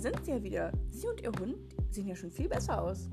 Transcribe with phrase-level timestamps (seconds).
[0.00, 0.72] sind sie ja wieder.
[0.90, 1.56] Sie und ihr Hund
[1.90, 3.08] sehen ja schon viel besser aus.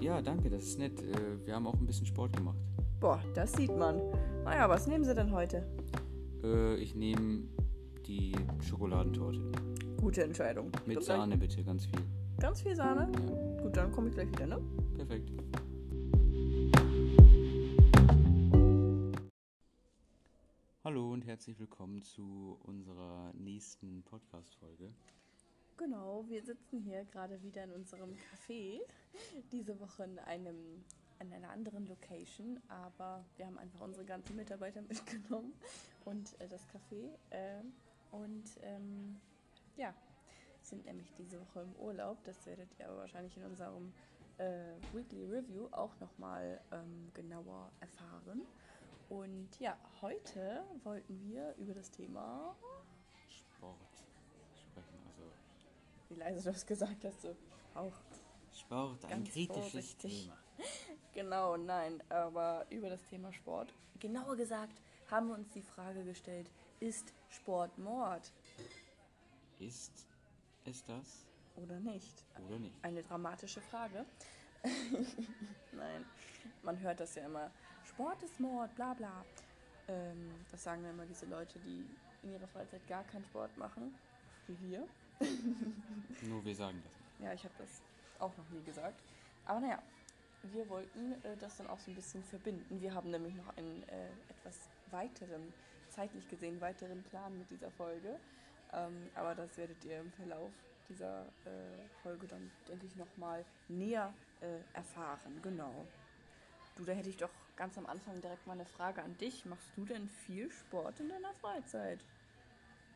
[0.00, 1.00] Ja, danke, das ist nett.
[1.02, 2.58] Äh, wir haben auch ein bisschen Sport gemacht.
[3.00, 4.00] Boah, das sieht man.
[4.44, 5.66] Naja, was nehmen Sie denn heute?
[6.42, 7.44] Äh, ich nehme
[8.06, 9.40] die Schokoladentorte.
[10.00, 10.70] Gute Entscheidung.
[10.86, 12.00] Mit glaub, Sahne bitte, ganz viel.
[12.38, 13.10] Ganz viel Sahne?
[13.12, 14.58] Ja, Gut, dann komme ich gleich wieder, ne?
[14.96, 15.30] perfekt.
[20.84, 24.92] Hallo und herzlich willkommen zu unserer nächsten Podcast-Folge.
[25.80, 28.82] Genau, wir sitzen hier gerade wieder in unserem Café.
[29.50, 30.84] Diese Woche in einem
[31.18, 35.54] an einer anderen Location, aber wir haben einfach unsere ganzen Mitarbeiter mitgenommen
[36.04, 37.08] und äh, das Café.
[37.30, 37.62] Äh,
[38.12, 39.18] und ähm,
[39.78, 39.94] ja,
[40.60, 42.22] sind nämlich diese Woche im Urlaub.
[42.24, 43.90] Das werdet ihr aber wahrscheinlich in unserem
[44.36, 48.42] äh, Weekly Review auch nochmal ähm, genauer erfahren.
[49.08, 52.54] Und ja, heute wollten wir über das Thema,
[53.28, 53.89] Sport
[56.10, 57.36] wie leise du das gesagt hast, so
[57.74, 57.92] auch
[58.52, 60.24] Sport, ein kritisches vorsichtig.
[60.24, 60.36] Thema.
[61.12, 63.74] Genau, nein, aber über das Thema Sport.
[63.98, 68.30] Genauer gesagt haben wir uns die Frage gestellt, ist Sport Mord
[69.58, 70.06] Ist
[70.64, 72.24] es das oder nicht?
[72.46, 72.74] oder nicht?
[72.82, 74.06] Eine dramatische Frage.
[75.72, 76.04] nein,
[76.62, 77.50] man hört das ja immer,
[77.84, 79.24] Sport ist Mord, bla bla.
[79.88, 81.84] Ähm, das sagen dann immer diese Leute, die
[82.22, 83.94] in ihrer Freizeit gar keinen Sport machen,
[84.46, 84.86] wie wir.
[86.22, 87.26] Nur wir sagen das nicht.
[87.26, 87.82] Ja, ich habe das
[88.18, 89.00] auch noch nie gesagt.
[89.44, 89.82] Aber naja,
[90.42, 92.80] wir wollten äh, das dann auch so ein bisschen verbinden.
[92.80, 94.58] Wir haben nämlich noch einen äh, etwas
[94.90, 95.52] weiteren,
[95.90, 98.18] zeitlich gesehen weiteren Plan mit dieser Folge.
[98.72, 100.50] Ähm, aber das werdet ihr im Verlauf
[100.88, 105.40] dieser äh, Folge dann, denke ich, nochmal näher äh, erfahren.
[105.42, 105.86] Genau.
[106.76, 109.44] Du, da hätte ich doch ganz am Anfang direkt mal eine Frage an dich.
[109.44, 112.00] Machst du denn viel Sport in deiner Freizeit?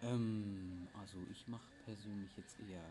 [0.02, 2.82] Ähm, also ich mache persönlich jetzt eher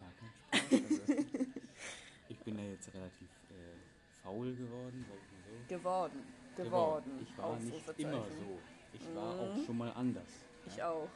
[0.00, 0.32] gar keinen
[0.66, 0.82] Sport.
[0.90, 1.12] Also
[2.28, 5.74] ich bin da jetzt relativ äh, faul geworden, sag ich mal so.
[5.76, 6.22] Geworden.
[6.56, 7.18] Geworden.
[7.22, 8.12] Ich war nicht Ausrufezeichen.
[8.12, 8.58] immer so.
[8.92, 9.64] Ich war auch Mhm.
[9.64, 10.28] schon mal anders.
[10.66, 10.90] Ich ja.
[10.90, 11.08] auch.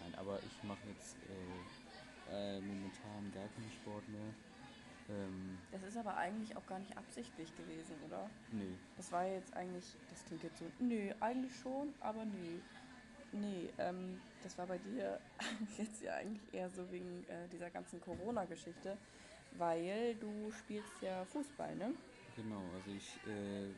[0.00, 1.16] Nein, aber ich mache jetzt
[2.30, 4.34] äh, äh, momentan gar keinen Sport mehr.
[5.10, 8.30] Ähm, Das ist aber eigentlich auch gar nicht absichtlich gewesen, oder?
[8.52, 8.74] nee.
[8.96, 12.58] Das war jetzt eigentlich, das klingt jetzt so, nö, eigentlich schon, aber nö.
[13.32, 15.18] Nee, ähm, das war bei dir
[15.78, 18.96] jetzt ja eigentlich eher so wegen äh, dieser ganzen Corona-Geschichte,
[19.52, 21.94] weil du spielst ja Fußball, ne?
[22.36, 23.70] Genau, also ich äh,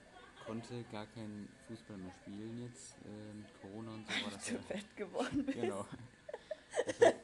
[0.45, 4.57] konnte gar keinen Fußball mehr spielen jetzt äh, mit Corona und so war das ja.
[4.57, 5.61] Du fett geworden bist.
[5.61, 5.87] Genau.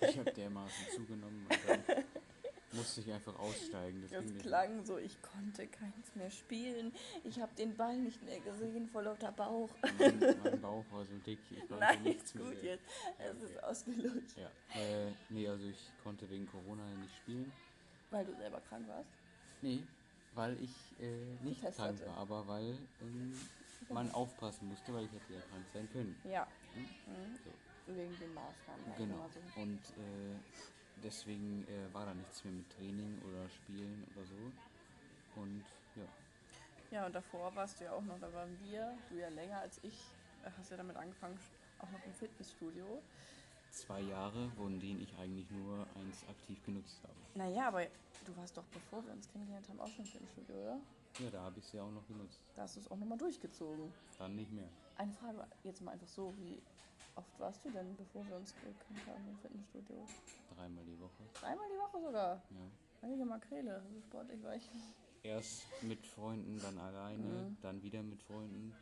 [0.00, 2.04] Ich habe hab dermaßen zugenommen und dann
[2.72, 4.00] musste ich einfach aussteigen.
[4.02, 4.42] Das, Das ging nicht.
[4.46, 6.92] klang so, ich konnte keins mehr spielen,
[7.24, 9.70] ich habe den Ball nicht mehr gesehen vor lauter Bauch.
[9.98, 12.84] Mein, mein Bauch war so dick, ich konnte Nein, nichts ist gut jetzt,
[13.18, 13.44] es okay.
[13.52, 14.36] ist ausgelutscht.
[14.38, 14.50] Ja,
[14.80, 17.52] äh, nee, also ich konnte wegen Corona nicht spielen.
[18.10, 19.08] Weil du selber krank warst?
[19.62, 19.82] Nee,
[20.34, 20.70] weil ich
[21.00, 22.08] äh, nicht Test krank hatte.
[22.08, 23.38] war, aber weil ähm,
[23.88, 26.16] man aufpassen musste, weil ich hätte ja krank sein können.
[26.24, 26.46] Ja.
[26.74, 26.82] Hm?
[26.82, 27.36] Mhm.
[27.44, 27.50] So.
[27.94, 28.96] Wegen den Maßnahmen.
[28.96, 29.28] Genau.
[29.34, 29.60] so.
[29.60, 30.36] Und äh,
[31.02, 35.40] deswegen äh, war da nichts mehr mit Training oder Spielen oder so.
[35.40, 35.64] Und
[35.96, 36.04] ja,
[36.90, 39.78] Ja, und davor warst du ja auch noch, da waren wir, du ja länger als
[39.82, 39.94] ich,
[40.44, 41.38] äh, hast ja damit angefangen,
[41.78, 43.02] auch noch im Fitnessstudio.
[43.70, 47.14] zwei Jahre, von denen ich eigentlich nur eins aktiv genutzt habe.
[47.34, 47.84] Naja, aber
[48.26, 50.80] du warst doch, bevor wir uns kennengelernt haben, auch schon im Fitnessstudio, oder?
[51.20, 52.40] Ja, da habe ich es ja auch noch genutzt.
[52.54, 53.92] Da hast du es auch nochmal durchgezogen.
[54.18, 54.68] Dann nicht mehr.
[54.96, 56.60] Eine Frage, jetzt mal einfach so, wie
[57.20, 60.04] oft warst du denn, bevor wir uns gekannt haben im Fitnessstudio?
[60.56, 61.22] Dreimal die Woche.
[61.34, 62.34] Dreimal die Woche sogar.
[62.50, 63.02] Ja.
[63.02, 64.94] Heilige Makrele, so sportlich war ich nicht.
[65.22, 67.56] Erst mit Freunden, dann alleine, Mhm.
[67.60, 68.74] dann wieder mit Freunden,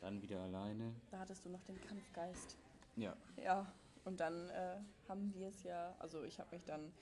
[0.00, 0.94] dann wieder alleine.
[1.10, 2.56] Da hattest du noch den Kampfgeist.
[2.96, 3.66] Ja, Ja,
[4.04, 4.76] und dann äh,
[5.08, 6.92] haben wir es ja, also ich habe mich dann,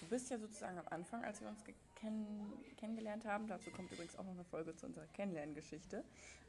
[0.00, 1.62] du bist ja sozusagen am Anfang, als wir uns
[1.94, 6.02] kenn kennengelernt haben, dazu kommt übrigens auch noch eine Folge zu unserer Kennenlerngeschichte,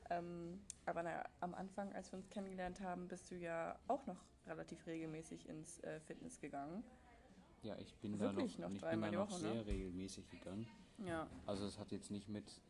[0.10, 4.18] ähm, aber naja, am Anfang, als wir uns kennengelernt haben, bist du ja auch noch
[4.48, 6.84] relativ regelmäßig ins äh, Fitness gegangen.
[7.64, 9.54] ja, ich bin Wirklich da noch, noch ich bin dreimal da noch Woche, ne?
[9.54, 10.68] sehr regelmäßig gegangen.
[11.06, 12.62] Ja, Also es hat jetzt nicht mit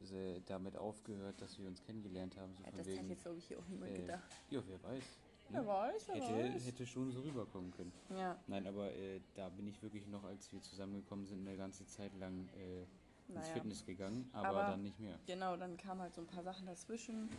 [0.45, 2.55] damit aufgehört, dass wir uns kennengelernt haben.
[2.55, 4.35] So Ja, das hat wegen, jetzt glaube ich hier auch niemand äh, gedacht.
[4.49, 5.03] ja, wer weiß.
[5.51, 5.67] Wer ne?
[5.67, 6.65] weiß, wer Hätte, weiß.
[6.65, 7.93] hätte schon so rüberkommen können.
[8.09, 11.85] Ja, Nein, aber äh, da bin ich wirklich noch, als wir zusammengekommen sind, eine ganze
[11.85, 12.89] Zeit lang äh, ins
[13.27, 13.53] naja.
[13.53, 15.17] Fitness gegangen, aber, Aber- dann nicht mehr.
[15.25, 17.29] Genau, dann kamen halt so ein paar Sachen dazwischen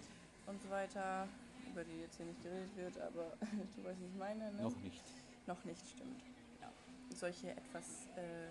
[0.47, 1.29] und so weiter,
[1.71, 3.37] über die jetzt hier nicht geredet wird, aber
[3.77, 4.63] du weißt, wie ich meine, ne?
[4.63, 5.03] Noch nicht.
[5.47, 6.23] Noch nicht, stimmt.
[6.61, 6.73] Ja.
[7.15, 8.51] Solche etwas äh,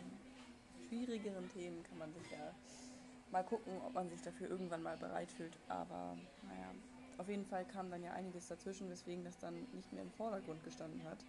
[0.88, 2.56] schwierigeren Themen kann man sich ja
[3.32, 5.58] mal gucken, ob man sich dafür irgendwann mal bereit fühlt.
[5.68, 6.74] Aber naja,
[7.18, 10.64] auf jeden Fall kam dann ja einiges dazwischen, weswegen das dann nicht mehr im Vordergrund
[10.64, 11.24] gestanden hat.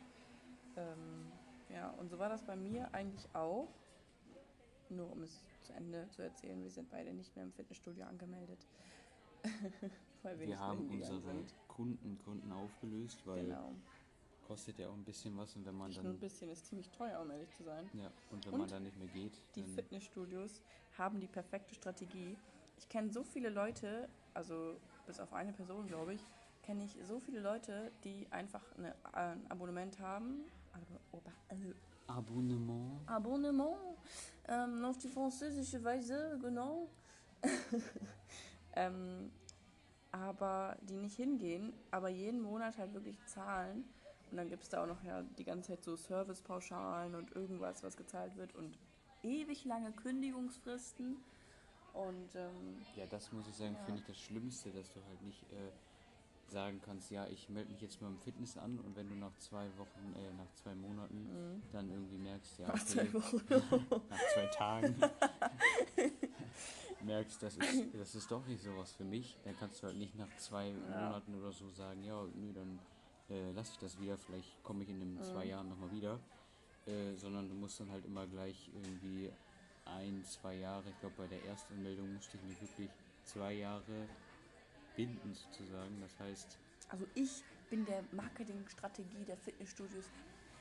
[0.76, 1.32] Ähm,
[1.73, 3.69] Ja, und so war das bei mir eigentlich auch.
[4.90, 8.58] Nur um es zu Ende zu erzählen, wir sind beide nicht mehr im Fitnessstudio angemeldet.
[10.23, 11.55] weil wir, wir haben unsere sind.
[11.69, 13.73] Kunden, Kunden aufgelöst, weil genau.
[14.46, 16.05] kostet ja auch ein bisschen was und wenn man dann.
[16.05, 17.88] Nur ein bisschen ist ziemlich teuer, um ehrlich zu sein.
[17.94, 19.32] Ja, und wenn und man dann nicht mehr geht.
[19.55, 20.61] Die Fitnessstudios
[20.99, 22.37] haben die perfekte Strategie.
[22.76, 24.76] Ich kenne so viele Leute, also
[25.06, 26.20] bis auf eine Person, glaube ich,
[26.62, 30.44] kenne ich so viele Leute, die einfach eine, ein Abonnement haben.
[30.72, 31.75] Also,
[32.06, 33.00] Abonnement.
[33.06, 33.76] Abonnement.
[34.49, 36.88] Ähm, auf die französische Weise, genau.
[38.76, 39.31] ähm,
[40.10, 43.84] aber die nicht hingehen, aber jeden Monat halt wirklich zahlen.
[44.31, 47.82] Und dann gibt es da auch noch ja die ganze Zeit so Servicepauschalen und irgendwas,
[47.82, 48.78] was gezahlt wird und
[49.22, 51.16] ewig lange Kündigungsfristen.
[51.94, 53.85] Und ähm, ja, das muss ich sagen, ja.
[53.85, 55.71] finde ich das Schlimmste, dass du halt nicht äh,
[56.53, 59.37] sagen kannst, ja, ich melde mich jetzt mal im Fitness an und wenn du nach
[59.39, 61.62] zwei Wochen, äh, nach zwei Monaten mhm.
[61.73, 63.41] dann irgendwie merkst, ja, okay, nach zwei Wochen.
[64.11, 64.94] nach zwei Tagen
[67.05, 70.17] merkst, das ist, das ist doch nicht sowas für mich, dann kannst du halt nicht
[70.17, 70.75] nach zwei ja.
[70.75, 72.79] Monaten oder so sagen, ja, nö, dann
[73.31, 75.23] äh, lasse ich das wieder, vielleicht komme ich in den mhm.
[75.23, 76.21] zwei Jahren nochmal wieder,
[76.87, 79.31] äh, sondern du musst dann halt immer gleich irgendwie
[79.84, 82.90] ein, zwei Jahre, ich glaube bei der ersten Meldung musste ich mich wirklich
[83.25, 84.08] zwei Jahre
[84.96, 86.00] binden sozusagen.
[86.00, 86.58] Das heißt.
[86.88, 90.05] Also ich bin der Marketingstrategie der Fitnessstudios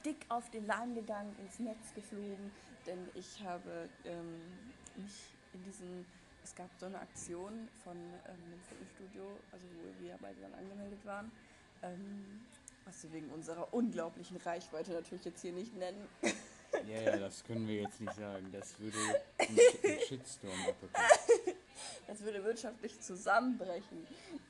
[0.06, 2.52] dick auf den Laden gegangen, ins Netz geflogen,
[2.86, 4.42] denn ich habe ähm,
[4.96, 6.06] mich in diesen,
[6.44, 11.32] es gab so eine Aktion von ähm, Fitnessstudio, also wo wir beide dann angemeldet waren,
[11.84, 12.42] ähm,
[12.86, 16.08] was wir wegen unserer unglaublichen Reichweite natürlich jetzt hier nicht nennen.
[16.88, 18.50] Ja, ja, das können wir jetzt nicht sagen.
[18.52, 18.98] Das würde
[19.38, 21.10] einen Shitstorm abbekommen.
[22.08, 24.06] Das würde wirtschaftlich zusammenbrechen.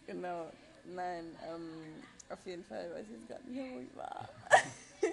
[0.06, 0.52] Genau.
[0.86, 4.30] Nein, ähm, auf jeden Fall weiß ich jetzt gerade nicht, wo ich war.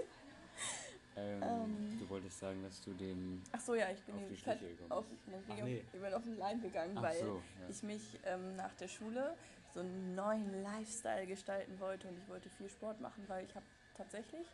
[1.17, 3.43] ähm, ähm, du wolltest sagen, dass du dem.
[3.53, 4.93] Ach so, ja, ich bin auf die Schliche gekommen.
[4.93, 5.85] Auf, ne, Ach, nee.
[5.93, 7.69] Ich bin auf den Leim gegangen, Ach weil so, ja.
[7.69, 9.37] ich mich ähm, nach der Schule
[9.75, 13.67] so einen neuen Lifestyle gestalten wollte und ich wollte viel Sport machen, weil ich habe
[13.95, 14.47] tatsächlich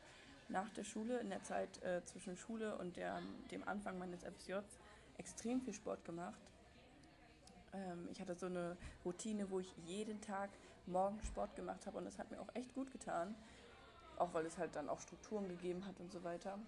[0.49, 3.21] nach der Schule, in der Zeit äh, zwischen Schule und der,
[3.51, 4.79] dem Anfang meines FSJs,
[5.19, 6.41] extrem viel Sport gemacht.
[7.73, 10.51] Ähm, ich hatte so eine Routine, wo ich jeden Tag
[10.87, 13.35] morgens Sport gemacht habe und das hat mir auch echt gut getan.
[14.17, 16.59] Auch weil es halt dann auch Strukturen gegeben hat und so weiter.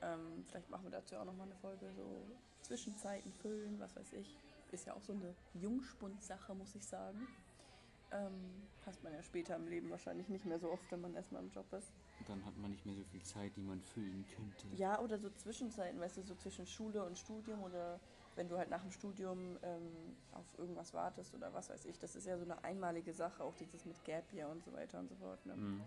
[0.00, 2.22] Ähm, vielleicht machen wir dazu auch nochmal eine Folge, so
[2.62, 4.36] Zwischenzeiten füllen, was weiß ich.
[4.70, 7.26] Ist ja auch so eine Jungspund-Sache, muss ich sagen.
[8.10, 11.42] Ähm, hast man ja später im Leben wahrscheinlich nicht mehr so oft, wenn man erstmal
[11.42, 11.92] im Job ist.
[12.26, 14.66] Dann hat man nicht mehr so viel Zeit, die man füllen könnte.
[14.76, 17.98] Ja, oder so Zwischenzeiten, weißt du, so zwischen Schule und Studium oder
[18.36, 21.98] wenn du halt nach dem Studium ähm, auf irgendwas wartest oder was weiß ich.
[21.98, 24.98] Das ist ja so eine einmalige Sache, auch dieses mit Gap Year und so weiter
[25.00, 25.44] und so fort.
[25.46, 25.56] Ne?
[25.56, 25.82] Mhm.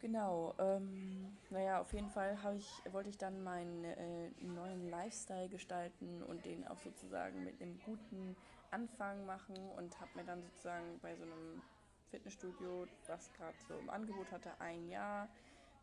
[0.00, 6.22] Genau, ähm, naja, auf jeden Fall ich, wollte ich dann meinen äh, neuen Lifestyle gestalten
[6.22, 8.36] und den auch sozusagen mit einem guten
[8.70, 11.62] Anfang machen und habe mir dann sozusagen bei so einem
[12.10, 15.28] Fitnessstudio, was gerade so im Angebot hatte, ein Jahr,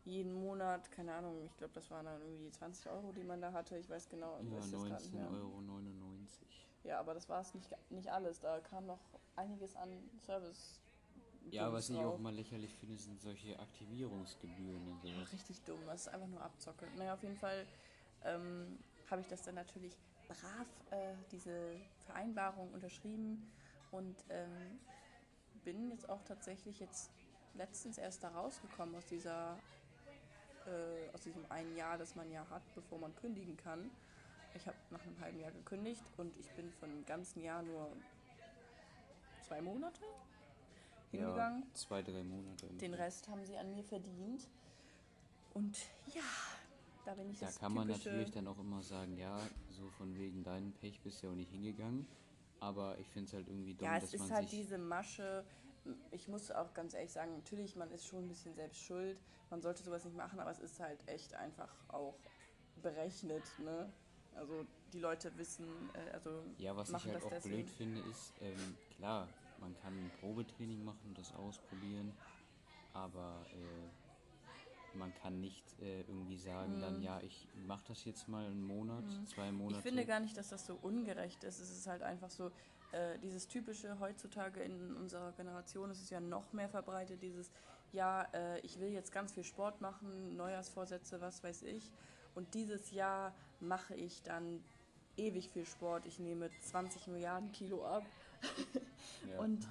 [0.04, 3.52] jeden Monat, keine Ahnung, ich glaube, das waren dann irgendwie 20 Euro, die man da
[3.52, 4.38] hatte, ich weiß genau.
[4.42, 5.62] Ja, 19,99 Euro.
[6.84, 9.00] Ja, aber das war es nicht, nicht alles, da kam noch
[9.34, 9.90] einiges an
[10.24, 10.80] Service.
[11.50, 15.32] Ja, was ich auch mal lächerlich finde, sind solche Aktivierungsgebühren und sowas.
[15.32, 16.86] Richtig dumm, das ist einfach nur Abzocke.
[16.96, 17.66] Naja, auf jeden Fall
[18.24, 18.78] ähm,
[19.10, 19.96] habe ich das dann natürlich
[20.28, 23.52] brav äh, diese Vereinbarung unterschrieben
[23.92, 24.78] und ähm,
[25.66, 27.10] bin jetzt auch tatsächlich jetzt
[27.54, 29.58] letztens erst da rausgekommen aus dieser
[30.64, 33.90] äh, aus diesem einen Jahr, das man ja hat, bevor man kündigen kann.
[34.54, 37.90] Ich habe nach einem halben Jahr gekündigt und ich bin von dem ganzen Jahr nur
[39.46, 40.00] zwei Monate
[41.10, 41.62] hingegangen.
[41.62, 42.66] Ja, zwei, drei Monate.
[42.68, 44.48] Den Rest haben sie an mir verdient.
[45.52, 45.76] Und
[46.14, 46.22] ja,
[47.04, 50.44] da bin ich Da kann man natürlich dann auch immer sagen, ja, so von wegen
[50.44, 52.06] deinem Pech bist du ja auch nicht hingegangen.
[52.60, 55.44] Aber ich finde es halt irgendwie dumm, ja, es ist halt diese Masche.
[56.10, 59.18] Ich muss auch ganz ehrlich sagen, natürlich, man ist schon ein bisschen selbst schuld.
[59.50, 62.14] Man sollte sowas nicht machen, aber es ist halt echt einfach auch
[62.82, 63.92] berechnet, ne?
[64.34, 67.56] Also die Leute wissen, äh, also Ja, was ich halt auch deswegen.
[67.56, 69.28] blöd finde, ist, ähm, klar,
[69.60, 72.12] man kann ein Probetraining machen, das ausprobieren,
[72.92, 74.05] aber äh,
[74.96, 76.80] man kann nicht äh, irgendwie sagen, mhm.
[76.80, 79.26] dann ja, ich mache das jetzt mal einen Monat, mhm.
[79.26, 79.78] zwei Monate.
[79.78, 81.60] Ich finde gar nicht, dass das so ungerecht ist.
[81.60, 82.50] Es ist halt einfach so,
[82.92, 87.50] äh, dieses typische heutzutage in unserer Generation ist es ja noch mehr verbreitet, dieses,
[87.92, 91.92] ja, äh, ich will jetzt ganz viel Sport machen, Neujahrsvorsätze, was weiß ich.
[92.34, 94.62] Und dieses Jahr mache ich dann
[95.16, 96.06] ewig viel Sport.
[96.06, 98.04] Ich nehme 20 Milliarden Kilo ab.
[99.30, 99.40] Ja.
[99.40, 99.66] und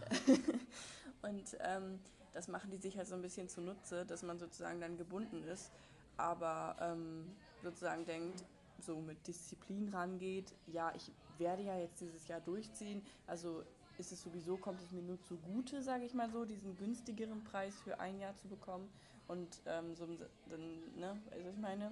[1.22, 2.00] und ähm,
[2.36, 5.72] das machen die sich halt so ein bisschen zunutze, dass man sozusagen dann gebunden ist.
[6.18, 8.46] aber ähm, sozusagen denkt,
[8.80, 13.63] so mit Disziplin rangeht, ja, ich werde ja jetzt dieses Jahr durchziehen, also
[13.98, 17.74] ist es sowieso, kommt es mir nur zugute, sage ich mal so, diesen günstigeren Preis
[17.82, 18.89] für ein Jahr zu bekommen.
[19.27, 21.92] Und ähm, so, dann, ne, also ich meine,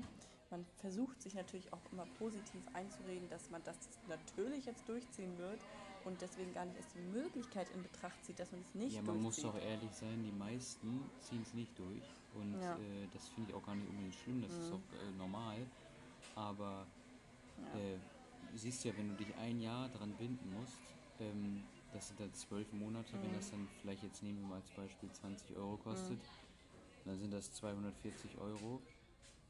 [0.52, 5.60] man versucht sich natürlich auch immer positiv einzureden, dass man das natürlich jetzt durchziehen wird
[6.04, 9.02] und deswegen gar nicht erst die Möglichkeit in Betracht zieht, dass man es nicht Ja,
[9.02, 12.04] man muss doch ehrlich sein, die meisten ziehen es nicht durch.
[12.34, 12.78] Und Ja.
[12.78, 14.74] äh, das finde ich auch gar nicht unbedingt schlimm, das ist Mhm.
[14.74, 15.68] auch äh, normal.
[16.36, 16.88] Aber
[17.58, 17.80] Ja.
[17.80, 17.98] äh,
[18.56, 20.80] siehst ja, wenn du dich ein Jahr dran binden musst,
[21.20, 23.36] ähm, das sind dann zwölf Monate, wenn Mhm.
[23.36, 26.20] das dann vielleicht jetzt nehmen wir mal als Beispiel 20 Euro kostet,
[27.06, 28.82] dann sind das 240 Euro,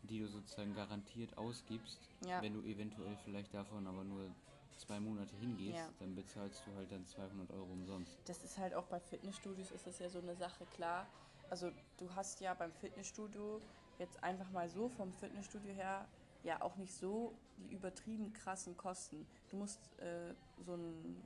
[0.04, 2.00] die du sozusagen garantiert ausgibst.
[2.28, 2.42] Ja.
[2.42, 4.30] Wenn du eventuell vielleicht davon aber nur
[4.78, 5.90] zwei Monate hingehst, Ja.
[6.00, 8.18] dann bezahlst du halt dann 200 Euro umsonst.
[8.26, 11.08] Das ist halt auch bei Fitnessstudios ist das ja so eine Sache, klar.
[11.50, 13.60] Also du hast ja beim Fitnessstudio
[14.00, 16.08] jetzt einfach mal so vom Fitnessstudio her
[16.44, 19.26] ja auch nicht so die übertrieben krassen Kosten.
[19.50, 20.34] Du musst äh,
[20.66, 21.22] so einen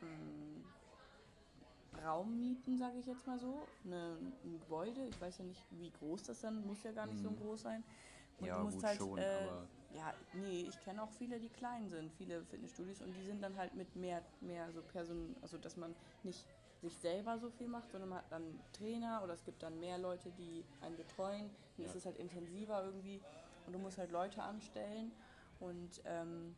[0.00, 0.64] mm,
[2.04, 5.06] Raum mieten, sage ich jetzt mal so, eine, ein Gebäude.
[5.06, 7.36] Ich weiß ja nicht, wie groß das dann, muss ja gar nicht so Mhm.
[7.38, 7.82] groß sein.
[8.38, 9.66] Und Ja, du musst gut, halt, schon, äh, aber-
[9.96, 13.56] ja, nee, ich kenne auch viele, die klein sind, viele Fitnessstudios und die sind dann
[13.56, 16.46] halt mit mehr, mehr so Personen, also dass man nicht
[16.80, 19.98] sich selber so viel macht, sondern man hat dann Trainer oder es gibt dann mehr
[19.98, 21.50] Leute, die einen betreuen.
[21.76, 21.90] Dann Ja.
[21.90, 23.20] ist es halt intensiver irgendwie
[23.66, 25.12] und du musst halt Leute anstellen
[25.58, 26.54] und ähm,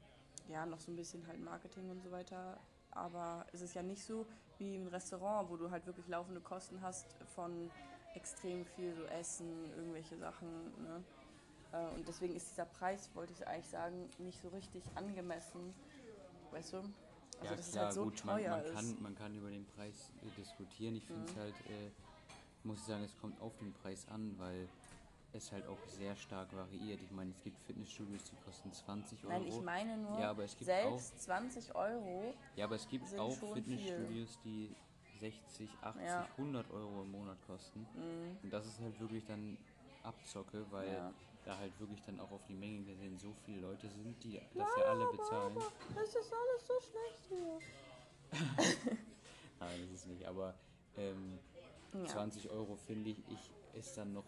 [0.48, 2.58] ja, noch so ein bisschen halt Marketing und so weiter.
[2.92, 4.26] Aber es ist ja nicht so
[4.58, 7.70] wie im Restaurant, wo du halt wirklich laufende Kosten hast von
[8.14, 10.48] extrem viel so Essen, irgendwelche Sachen.
[10.82, 11.02] Ne?
[11.72, 15.74] Äh, Und deswegen ist dieser Preis, wollte ich eigentlich sagen, nicht so richtig angemessen.
[16.50, 16.76] Weißt du?
[16.76, 16.88] Also,
[17.42, 18.72] ja, klar, es halt so gut, man, teuer man, ist.
[18.74, 20.96] kann, man kann über den Preis äh, diskutieren.
[20.96, 21.40] Ich finde es Mhm.
[21.40, 21.90] halt, äh,
[22.64, 24.68] muss ich sagen, es kommt auf den Preis an, weil
[25.32, 27.00] es halt auch sehr stark variiert.
[27.02, 29.32] Ich meine, es gibt Fitnessstudios, die kosten 20 Euro.
[29.32, 32.34] Nein, ich meine nur, Ja, aber es gibt selbst 20 Euro.
[32.54, 34.70] ja, aber es gibt auch Fitnessstudios, die
[35.20, 36.28] 60, 80, Ja.
[36.36, 37.80] 100 Euro im Monat kosten.
[37.94, 38.36] Mhm.
[38.42, 39.56] Und das ist halt wirklich dann
[40.02, 41.12] Abzocke, weil Ja.
[41.44, 44.68] Da halt wirklich dann auch auf die Menge gesehen so viele Leute sind, die das
[44.76, 45.54] ja alle bezahlen.
[45.94, 47.58] Das ist alles so schlecht hier.
[49.60, 50.54] Nein, das ist nicht, aber
[50.96, 51.38] ähm,
[51.92, 52.04] Ja.
[52.06, 54.24] 20 Euro finde ich, ich ist dann noch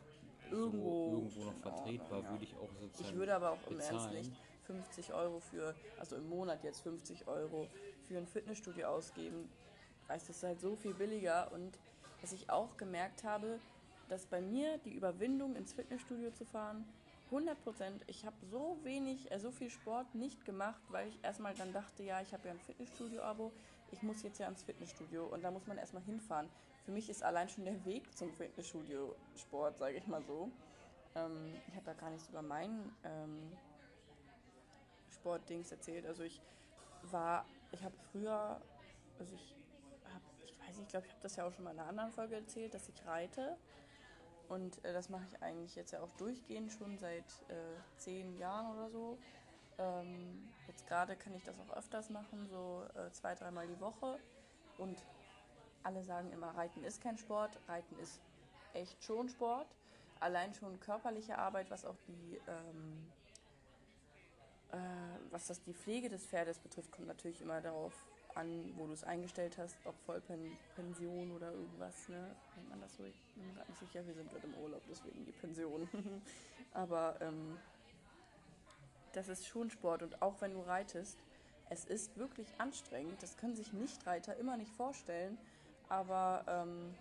[0.51, 2.31] Irgendwo so irgendwo noch vertretbar, ja.
[2.31, 3.11] würde ich auch sozusagen.
[3.11, 4.15] Ich würde aber auch im Ernst bezahlen.
[4.17, 4.33] nicht
[4.67, 7.69] 50 Euro für, also im Monat jetzt 50 Euro
[8.07, 9.49] für ein Fitnessstudio ausgeben.
[10.09, 11.79] Weißt du, es ist halt so viel billiger und
[12.21, 13.59] was ich auch gemerkt habe,
[14.09, 16.85] dass bei mir die Überwindung ins Fitnessstudio zu fahren,
[17.27, 21.55] 100 Prozent, ich habe so wenig, äh, so viel Sport nicht gemacht, weil ich erstmal
[21.55, 23.53] dann dachte, ja, ich habe ja ein Fitnessstudio-Abo,
[23.91, 26.49] ich muss jetzt ja ins Fitnessstudio und da muss man erstmal hinfahren.
[26.85, 30.51] Für mich ist allein schon der Weg zum Fitnessstudio Sport, sage ich mal so.
[31.15, 33.53] Ähm, ich habe da gar nichts über meinen ähm,
[35.11, 36.07] Sportdings erzählt.
[36.07, 36.43] Also ich
[37.11, 38.61] war, ich habe früher,
[39.19, 39.57] also ich
[40.13, 41.89] habe, ich weiß nicht, ich glaube, ich habe das ja auch schon mal in einer
[41.89, 43.57] anderen Folge erzählt, dass ich reite.
[44.49, 48.77] Und äh, das mache ich eigentlich jetzt ja auch durchgehend schon seit äh, zehn Jahren
[48.77, 49.19] oder so.
[49.79, 54.19] Ähm, jetzt gerade kann ich das auch öfters machen, so äh, zwei, dreimal die Woche.
[54.79, 55.05] Und
[55.83, 58.21] alle sagen immer, Reiten ist kein Sport, Reiten ist
[58.73, 59.67] echt schon Sport.
[60.21, 63.13] Allein schon körperliche Arbeit, was auch die, ähm,
[64.73, 64.77] äh,
[65.31, 67.93] was das die Pflege des Pferdes betrifft, kommt natürlich immer darauf
[68.35, 72.35] an, wo du es eingestellt hast, ob Vollpension oder irgendwas, ne?
[72.57, 73.05] Nennt man das so?
[73.05, 75.89] Ich bin mir gerade nicht sicher, wir sind gerade im Urlaub, deswegen die Pension.
[76.73, 77.57] Aber ähm,
[79.13, 81.19] das ist schon Sport und auch wenn du reitest,
[81.71, 83.23] es ist wirklich anstrengend.
[83.23, 85.39] Das können sich Nichtreiter immer nicht vorstellen,
[85.89, 86.95] aber ähm,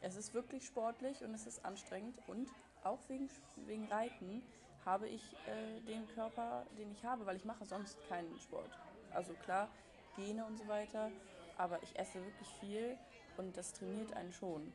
[0.00, 2.48] es ist wirklich sportlich und es ist anstrengend und
[2.82, 3.28] auch wegen,
[3.66, 4.42] wegen Reiten
[4.84, 8.70] habe ich äh, den Körper, den ich habe, weil ich mache sonst keinen Sport.
[9.12, 9.68] Also klar,
[10.16, 11.10] Gene und so weiter,
[11.58, 12.96] aber ich esse wirklich viel
[13.36, 14.72] und das trainiert einen schon.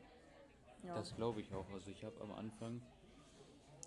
[0.82, 0.94] Ja.
[0.94, 1.68] Das glaube ich auch.
[1.72, 2.80] Also ich habe am Anfang,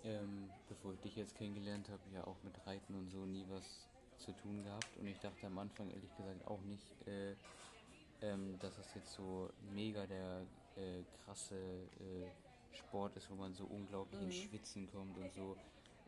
[0.04, 3.88] ähm, bevor ich dich jetzt kennengelernt habe, ja auch mit Reiten und so nie was
[4.18, 4.96] zu tun gehabt.
[4.98, 7.34] Und ich dachte am Anfang ehrlich gesagt auch nicht, äh,
[8.22, 10.42] ähm, dass das jetzt so mega der
[10.76, 14.48] äh, krasse äh, Sport ist, wo man so unglaublich ins Mhm.
[14.48, 15.56] Schwitzen kommt und so.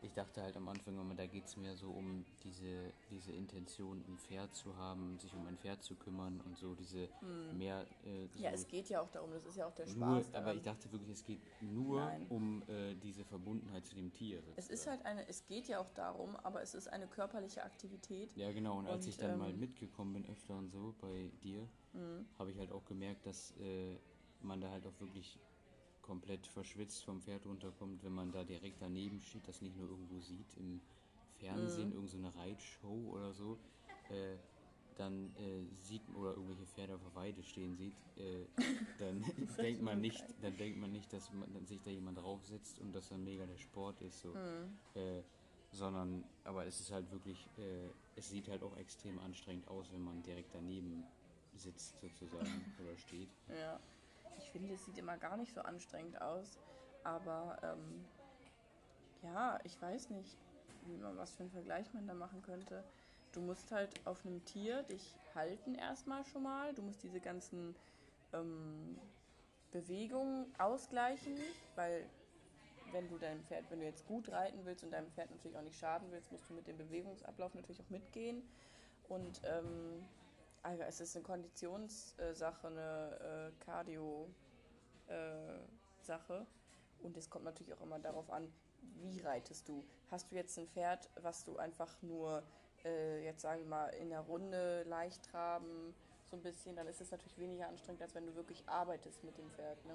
[0.03, 4.03] Ich dachte halt am Anfang immer, da geht es mehr so um diese, diese Intention,
[4.07, 7.09] ein Pferd zu haben, sich um ein Pferd zu kümmern und so diese
[7.53, 9.95] mehr äh, so ja, es geht ja auch darum, das ist ja auch der Spaß.
[9.97, 12.27] nur, aber ich dachte wirklich, es geht nur Nein.
[12.29, 14.43] um äh, diese Verbundenheit zu dem Tier.
[14.55, 14.97] Es ist sozusagen.
[15.03, 18.35] halt eine, es geht ja auch darum, aber es ist eine körperliche Aktivität.
[18.35, 18.77] Ja, genau.
[18.77, 22.27] Und als Und, ich dann mal ähm, mitgekommen bin, öfter und so bei dir, Mhm.
[22.37, 23.97] habe ich halt auch gemerkt, dass äh,
[24.41, 25.39] man da halt auch wirklich
[26.07, 30.19] komplett verschwitzt vom Pferd runterkommt, wenn man da direkt daneben steht, das nicht nur irgendwo
[30.21, 30.79] sieht im
[31.39, 31.95] Fernsehen, mhm.
[31.95, 33.59] irgendeine so Reitshow oder so,
[34.09, 34.37] äh,
[34.95, 38.45] dann äh, sieht oder irgendwelche Pferde auf der Weide stehen sieht, äh,
[38.97, 39.23] dann
[39.57, 42.93] denkt man nicht, dann denkt man nicht, dass man, dass sich da jemand draufsetzt und
[42.93, 44.77] dass dann mega der Sport ist, so, mhm.
[44.95, 45.21] äh,
[45.71, 50.03] sondern, aber es ist halt wirklich, äh, es sieht halt auch extrem anstrengend aus, wenn
[50.03, 51.03] man direkt daneben
[51.53, 53.29] sitzt sozusagen oder steht.
[53.49, 53.79] Ja,
[54.37, 56.57] ich finde, es sieht immer gar nicht so anstrengend aus,
[57.03, 58.05] aber ähm,
[59.23, 60.37] ja, ich weiß nicht,
[60.85, 62.83] wie man, was für einen Vergleich man da machen könnte.
[63.31, 66.73] Du musst halt auf einem Tier dich halten erstmal schon mal.
[66.73, 67.75] Du musst diese ganzen
[68.33, 68.97] ähm,
[69.71, 71.37] Bewegungen ausgleichen,
[71.75, 72.05] weil
[72.91, 75.61] wenn du deinem Pferd, wenn du jetzt gut reiten willst und deinem Pferd natürlich auch
[75.61, 78.41] nicht schaden willst, musst du mit dem Bewegungsablauf natürlich auch mitgehen.
[79.09, 80.05] Und ähm,
[80.67, 86.33] also es ist eine Konditionssache, eine äh, Cardio-Sache.
[86.33, 86.45] Äh,
[87.03, 88.51] und es kommt natürlich auch immer darauf an,
[89.01, 89.85] wie reitest du.
[90.11, 92.43] Hast du jetzt ein Pferd, was du einfach nur,
[92.83, 95.93] äh, jetzt sagen wir mal, in der Runde leicht traben,
[96.25, 99.37] so ein bisschen, dann ist es natürlich weniger anstrengend, als wenn du wirklich arbeitest mit
[99.37, 99.85] dem Pferd.
[99.85, 99.93] Ne?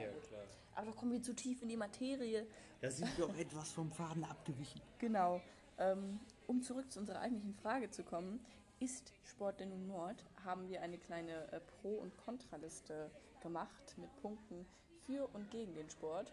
[0.00, 0.44] ja, klar.
[0.74, 2.46] Aber da kommen wir zu tief in die Materie.
[2.80, 4.80] Da sind wir auch etwas vom Faden abgewichen.
[4.98, 5.42] Genau.
[5.76, 8.40] Ähm, um zurück zu unserer eigentlichen Frage zu kommen,
[8.80, 10.24] ist Sport denn nun Mord?
[10.44, 14.66] Haben wir eine kleine äh, Pro- und Kontraliste gemacht mit Punkten
[15.06, 16.32] für und gegen den Sport.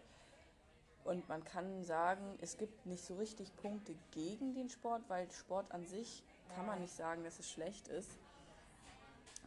[1.04, 5.72] Und man kann sagen, es gibt nicht so richtig Punkte gegen den Sport, weil Sport
[5.72, 6.22] an sich
[6.54, 8.10] kann man nicht sagen, dass es schlecht ist.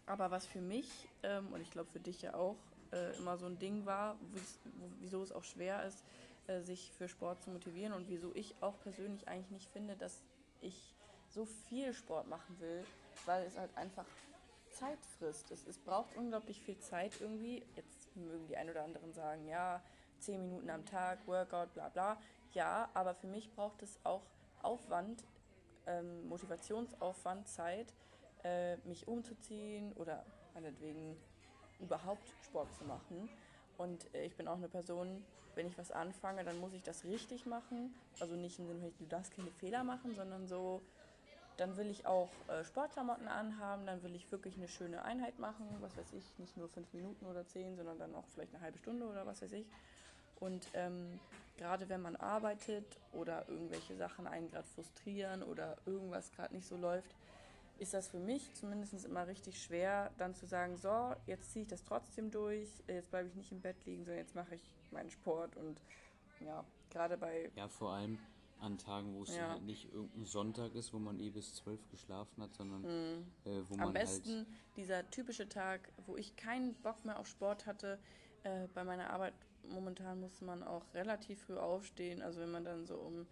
[0.05, 2.57] Aber was für mich ähm, und ich glaube für dich ja auch
[2.91, 4.17] äh, immer so ein Ding war,
[4.99, 6.03] wieso es auch schwer ist,
[6.47, 10.21] äh, sich für Sport zu motivieren und wieso ich auch persönlich eigentlich nicht finde, dass
[10.61, 10.94] ich
[11.35, 12.83] so viel Sport machen will,
[13.25, 14.05] weil es halt einfach
[14.71, 15.51] Zeit frisst.
[15.51, 17.63] Es, es braucht unglaublich viel Zeit irgendwie.
[17.75, 19.81] Jetzt mögen die ein oder anderen sagen, ja,
[20.19, 22.17] 10 Minuten am Tag, Workout, bla bla.
[22.53, 24.23] Ja, aber für mich braucht es auch
[24.61, 25.23] Aufwand,
[25.85, 27.93] ähm, Motivationsaufwand, Zeit,
[28.43, 31.17] äh, mich umzuziehen oder meinetwegen
[31.79, 33.29] überhaupt Sport zu machen.
[33.77, 35.23] Und äh, ich bin auch eine Person,
[35.55, 37.93] wenn ich was anfange, dann muss ich das richtig machen.
[38.19, 40.81] Also nicht im Sinne, du darfst keine Fehler machen, sondern so,
[41.57, 45.67] dann will ich auch äh, Sportklamotten anhaben, dann will ich wirklich eine schöne Einheit machen,
[45.79, 48.77] was weiß ich, nicht nur fünf Minuten oder zehn, sondern dann auch vielleicht eine halbe
[48.77, 49.67] Stunde oder was weiß ich.
[50.39, 51.19] Und ähm,
[51.57, 56.75] gerade wenn man arbeitet oder irgendwelche Sachen einen gerade frustrieren oder irgendwas gerade nicht so
[56.75, 57.15] läuft,
[57.77, 61.69] ist das für mich zumindest immer richtig schwer, dann zu sagen, so, jetzt ziehe ich
[61.69, 65.09] das trotzdem durch, jetzt bleibe ich nicht im Bett liegen, sondern jetzt mache ich meinen
[65.09, 65.81] Sport und
[66.39, 67.51] ja, gerade bei...
[67.55, 68.17] Ja, vor allem
[68.59, 69.49] an Tagen, wo es ja.
[69.49, 73.27] halt nicht irgendein Sonntag ist, wo man eh bis zwölf geschlafen hat, sondern mhm.
[73.45, 77.27] äh, wo man Am besten halt dieser typische Tag, wo ich keinen Bock mehr auf
[77.27, 77.99] Sport hatte,
[78.43, 79.33] äh, bei meiner Arbeit
[79.69, 82.21] momentan muss man auch relativ früh aufstehen.
[82.21, 83.25] Also wenn man dann so um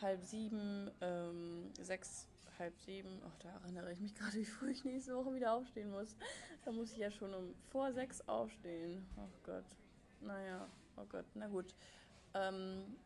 [0.00, 4.84] halb sieben, ähm, sechs, halb sieben, ach, da erinnere ich mich gerade, wie früh ich
[4.84, 6.16] nächste Woche wieder aufstehen muss.
[6.64, 9.06] Da muss ich ja schon um vor sechs aufstehen.
[9.16, 9.66] Oh Gott.
[10.20, 11.74] Naja, oh Gott, na gut.
[12.34, 12.96] Ähm,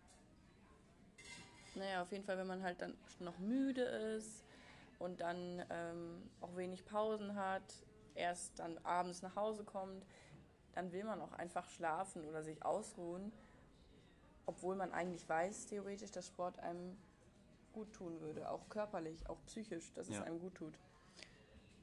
[1.77, 4.45] naja, auf jeden Fall, wenn man halt dann noch müde ist
[4.99, 7.63] und dann ähm, auch wenig Pausen hat,
[8.15, 10.05] erst dann abends nach Hause kommt,
[10.75, 13.33] dann will man auch einfach schlafen oder sich ausruhen,
[14.47, 16.97] obwohl man eigentlich weiß, theoretisch, dass Sport einem
[17.73, 20.17] gut tun würde, auch körperlich, auch psychisch, dass ja.
[20.17, 20.79] es einem gut tut.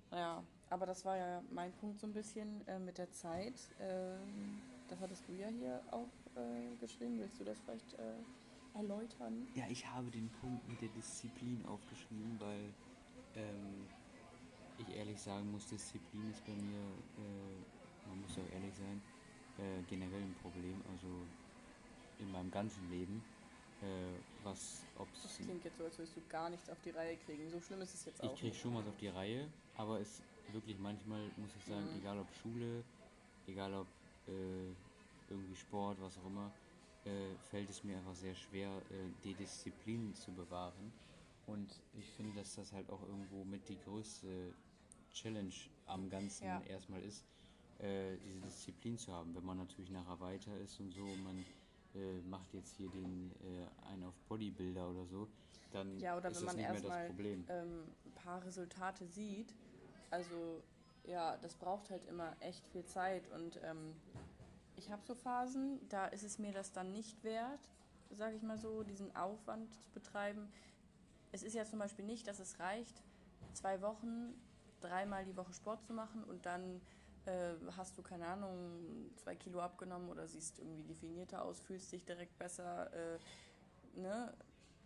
[0.10, 3.54] Naja, aber das war ja mein Punkt so ein bisschen äh, mit der Zeit.
[3.80, 4.16] Äh,
[4.88, 7.20] das hattest du ja hier auch äh, geschrieben.
[7.20, 8.14] Willst du das vielleicht äh,
[8.74, 9.48] erläutern?
[9.56, 12.74] Ja, ich habe den Punkt mit der Disziplin aufgeschrieben, weil
[13.36, 13.88] ähm,
[14.78, 19.02] ich ehrlich sagen muss, Disziplin ist bei mir äh, man muss auch ehrlich sein,
[19.58, 21.08] äh, generell ein Problem, also
[22.20, 23.24] in meinem ganzen Leben.
[23.82, 23.86] Äh,
[24.44, 27.50] was, ob's das klingt jetzt so, als würdest du gar nichts auf die Reihe kriegen.
[27.50, 28.34] So schlimm ist es jetzt auch.
[28.34, 32.00] Ich kriege schon was auf die Reihe, aber es wirklich manchmal, muss ich sagen, mhm.
[32.00, 32.84] egal ob Schule,
[33.48, 33.88] egal ob
[34.28, 34.72] äh,
[35.30, 36.52] irgendwie Sport, was auch immer,
[37.06, 40.94] äh, fällt es mir einfach sehr schwer, äh, die Disziplin zu bewahren.
[41.46, 44.54] Und ich finde, dass das halt auch irgendwo mit die größte
[45.12, 45.54] Challenge
[45.86, 46.62] am Ganzen ja.
[46.62, 47.26] erstmal ist,
[47.80, 49.36] äh, diese Disziplin zu haben.
[49.36, 51.46] Wenn man natürlich nachher weiter ist und so, man
[51.96, 55.28] äh, macht jetzt hier den äh, einen auf Bodybuilder oder so,
[55.72, 57.46] dann ja, oder ist wenn das man nicht mehr das Problem.
[57.50, 59.54] Ähm, ein paar Resultate sieht,
[60.10, 60.64] also
[61.06, 63.94] ja, das braucht halt immer echt viel Zeit und ähm,
[64.84, 67.70] ich habe so Phasen, da ist es mir das dann nicht wert,
[68.12, 70.52] sage ich mal so, diesen Aufwand zu betreiben.
[71.32, 73.02] Es ist ja zum Beispiel nicht, dass es reicht,
[73.54, 74.34] zwei Wochen,
[74.82, 76.82] dreimal die Woche Sport zu machen und dann
[77.26, 82.04] äh, hast du, keine Ahnung, zwei Kilo abgenommen oder siehst irgendwie definierter aus, fühlst dich
[82.04, 83.20] direkt besser, äh,
[83.96, 84.34] ne?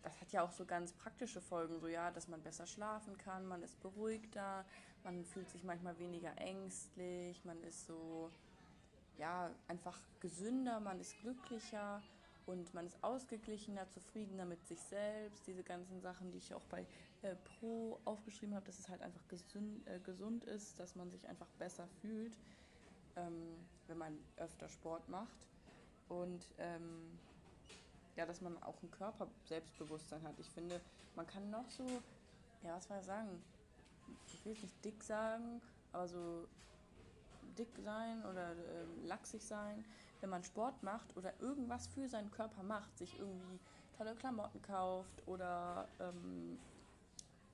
[0.03, 3.45] Das hat ja auch so ganz praktische Folgen, so ja, dass man besser schlafen kann,
[3.47, 4.63] man ist beruhigter,
[5.03, 8.31] man fühlt sich manchmal weniger ängstlich, man ist so,
[9.17, 12.01] ja, einfach gesünder, man ist glücklicher
[12.45, 15.45] und man ist ausgeglichener, zufriedener mit sich selbst.
[15.47, 16.85] Diese ganzen Sachen, die ich auch bei
[17.21, 21.27] äh, Pro aufgeschrieben habe, dass es halt einfach gesund, äh, gesund ist, dass man sich
[21.27, 22.37] einfach besser fühlt,
[23.15, 23.55] ähm,
[23.87, 25.47] wenn man öfter Sport macht.
[26.07, 27.19] Und ähm,
[28.15, 30.39] ja, dass man auch ein Körper-Selbstbewusstsein hat.
[30.39, 30.79] Ich finde,
[31.15, 31.85] man kann noch so,
[32.63, 33.43] ja, was soll ich sagen?
[34.33, 36.47] Ich will jetzt nicht dick sagen, aber so
[37.57, 39.83] dick sein oder äh, lachsig sein,
[40.21, 43.59] wenn man Sport macht oder irgendwas für seinen Körper macht, sich irgendwie
[43.97, 46.57] tolle Klamotten kauft oder ähm,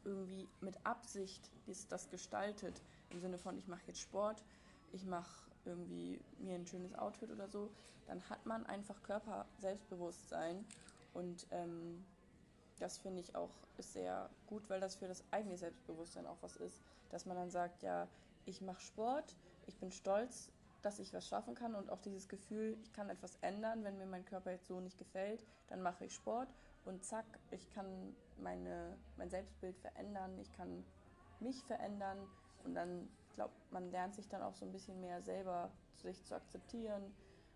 [0.04, 4.44] irgendwie mit Absicht dies, das gestaltet, im Sinne von, ich mache jetzt Sport,
[4.92, 7.70] ich mache irgendwie mir ein schönes Outfit oder so,
[8.08, 10.66] dann hat man einfach Körper-Selbstbewusstsein
[11.14, 12.04] und ähm,
[12.80, 16.82] das finde ich auch sehr gut, weil das für das eigene Selbstbewusstsein auch was ist,
[17.10, 18.08] dass man dann sagt, ja,
[18.46, 19.36] ich mache Sport,
[19.68, 23.38] ich bin stolz, dass ich was schaffen kann und auch dieses Gefühl, ich kann etwas
[23.42, 26.50] ändern, wenn mir mein Körper jetzt so nicht gefällt, dann mache ich Sport
[26.86, 30.84] und zack, ich kann meine, mein Selbstbild verändern, ich kann
[31.40, 32.18] mich verändern
[32.66, 36.24] und dann, ich glaube, man lernt sich dann auch so ein bisschen mehr selber sich
[36.26, 37.14] zu akzeptieren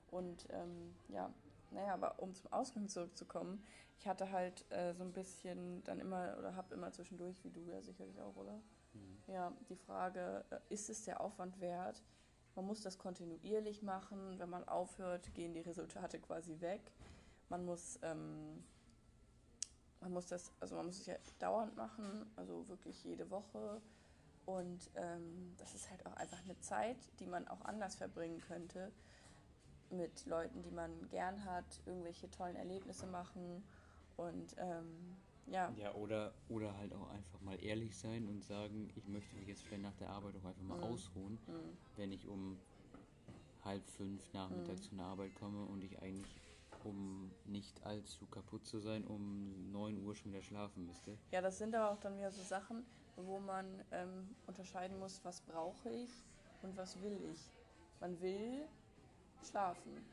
[0.09, 1.29] und ähm, ja,
[1.71, 3.63] naja, aber um zum Ausgang zurückzukommen,
[3.99, 7.61] ich hatte halt äh, so ein bisschen dann immer oder habe immer zwischendurch, wie du
[7.61, 8.61] ja sicherlich auch, oder?
[8.93, 9.17] Mhm.
[9.27, 12.03] Ja, die Frage, äh, ist es der Aufwand wert?
[12.55, 14.39] Man muss das kontinuierlich machen.
[14.39, 16.91] Wenn man aufhört, gehen die Resultate quasi weg.
[17.49, 18.63] Man muss, ähm,
[20.01, 23.81] man muss das, also man muss es ja dauernd machen, also wirklich jede Woche.
[24.45, 28.91] Und ähm, das ist halt auch einfach eine Zeit, die man auch anders verbringen könnte.
[29.89, 33.63] Mit Leuten, die man gern hat, irgendwelche tollen Erlebnisse machen.
[34.17, 35.15] Und ähm,
[35.47, 35.71] ja.
[35.77, 39.63] Ja, oder, oder halt auch einfach mal ehrlich sein und sagen, ich möchte mich jetzt
[39.63, 40.83] vielleicht nach der Arbeit auch einfach mal mhm.
[40.83, 41.77] ausruhen, mhm.
[41.95, 42.57] wenn ich um
[43.63, 44.85] halb fünf nachmittags mhm.
[44.85, 46.41] zu einer Arbeit komme und ich eigentlich,
[46.83, 51.17] um nicht allzu kaputt zu sein, um 9 Uhr schon wieder schlafen müsste.
[51.31, 55.41] Ja, das sind aber auch dann wieder so Sachen, wo man ähm, unterscheiden muss, was
[55.41, 56.09] brauche ich
[56.61, 57.51] und was will ich.
[57.99, 58.67] Man will
[59.43, 60.05] schlafen.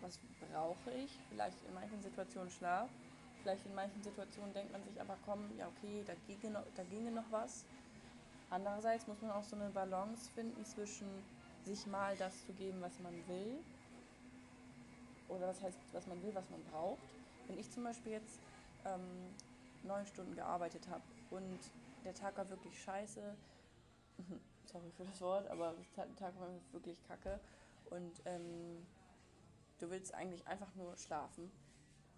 [0.00, 1.18] Was brauche ich?
[1.28, 2.90] Vielleicht in manchen Situationen Schlaf
[3.42, 6.82] Vielleicht in manchen Situationen denkt man sich aber, komm, ja okay, da ginge noch, da
[6.84, 7.64] ginge noch was.
[8.50, 11.06] Andererseits muss man auch so eine Balance finden zwischen
[11.64, 13.58] sich mal das zu geben, was man will.
[15.28, 17.02] Oder was heißt, was man will, was man braucht.
[17.46, 18.40] Wenn ich zum Beispiel jetzt
[18.84, 19.34] ähm,
[19.82, 21.58] neun Stunden gearbeitet habe und
[22.04, 23.34] der Tag war wirklich scheiße,
[24.64, 27.38] sorry für das Wort, aber der Tag war wirklich kacke
[27.90, 28.86] und ähm,
[29.78, 31.50] du willst eigentlich einfach nur schlafen,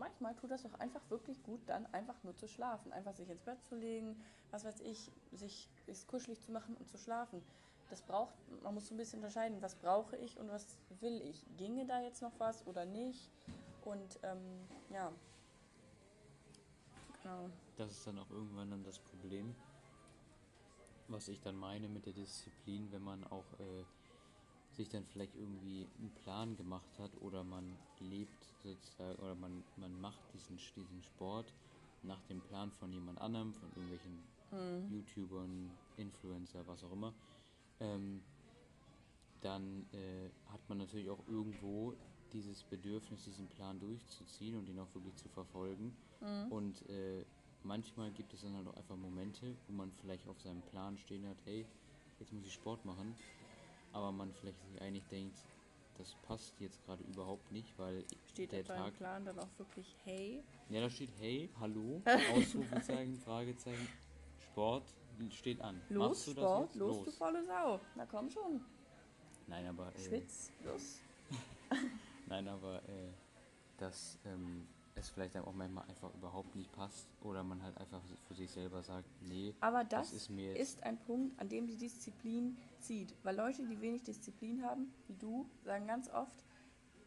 [0.00, 2.92] manchmal tut das doch einfach wirklich gut, dann einfach nur zu schlafen.
[2.92, 4.16] Einfach sich ins Bett zu legen,
[4.50, 7.42] was weiß ich, sich es kuschelig zu machen und zu schlafen.
[7.90, 11.44] Das braucht, man muss so ein bisschen unterscheiden, was brauche ich und was will ich.
[11.56, 13.30] Ginge da jetzt noch was oder nicht?
[13.84, 14.38] Und ähm,
[14.90, 15.12] ja.
[17.22, 17.50] Genau.
[17.76, 19.54] Das ist dann auch irgendwann dann das Problem,
[21.08, 23.84] was ich dann meine mit der Disziplin, wenn man auch äh,
[24.72, 30.00] sich dann vielleicht irgendwie einen Plan gemacht hat oder man lebt sozusagen oder man, man
[30.00, 31.52] macht diesen, diesen Sport
[32.02, 34.90] nach dem Plan von jemand anderem, von irgendwelchen mhm.
[34.90, 37.14] YouTubern, Influencer, was auch immer,
[37.80, 38.22] ähm,
[39.40, 41.94] dann äh, hat man natürlich auch irgendwo
[42.32, 45.96] dieses Bedürfnis, diesen Plan durchzuziehen und ihn auch wirklich zu verfolgen.
[46.20, 46.52] Mhm.
[46.52, 47.24] Und äh,
[47.64, 51.26] manchmal gibt es dann halt auch einfach Momente, wo man vielleicht auf seinem Plan stehen
[51.26, 51.66] hat, hey,
[52.18, 53.16] jetzt muss ich Sport machen
[53.92, 55.38] aber man vielleicht sich eigentlich denkt,
[55.98, 60.42] das passt jetzt gerade überhaupt nicht, weil steht der Tag Plan dann auch wirklich hey?
[60.68, 62.02] Ja, da steht hey, hallo,
[62.34, 63.88] Ausrufezeichen, Fragezeichen,
[64.38, 64.84] Sport
[65.30, 65.80] steht an.
[65.90, 67.78] Los, Sport, los, los, du volle Sau.
[67.94, 68.64] Na komm schon.
[69.46, 71.00] Nein, aber äh, Schwitz, los.
[72.26, 73.12] Nein, aber äh,
[73.76, 76.69] das ähm, es vielleicht auch manchmal einfach überhaupt nicht
[77.40, 80.82] oder man halt einfach für sich selber sagt, nee, aber das, das ist mir ist
[80.82, 85.48] ein Punkt, an dem die Disziplin zieht, weil Leute, die wenig Disziplin haben, wie du,
[85.64, 86.44] sagen ganz oft,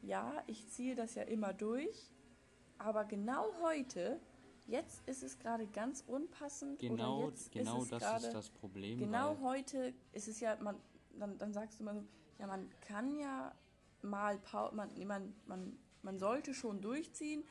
[0.02, 2.12] ja, ich ziehe das ja immer durch,
[2.80, 4.19] aber genau heute,
[4.65, 8.34] jetzt ist es gerade ganz unpassend genau, oder jetzt genau ist es das grade, ist
[8.34, 9.00] das Problem.
[9.00, 10.78] Genau heute ist es ja, man,
[11.19, 12.04] dann, dann sagst du mal so,
[12.39, 13.54] ja, man kann ja
[14.02, 14.39] mal,
[14.74, 17.43] man, man, man, man sollte schon durchziehen,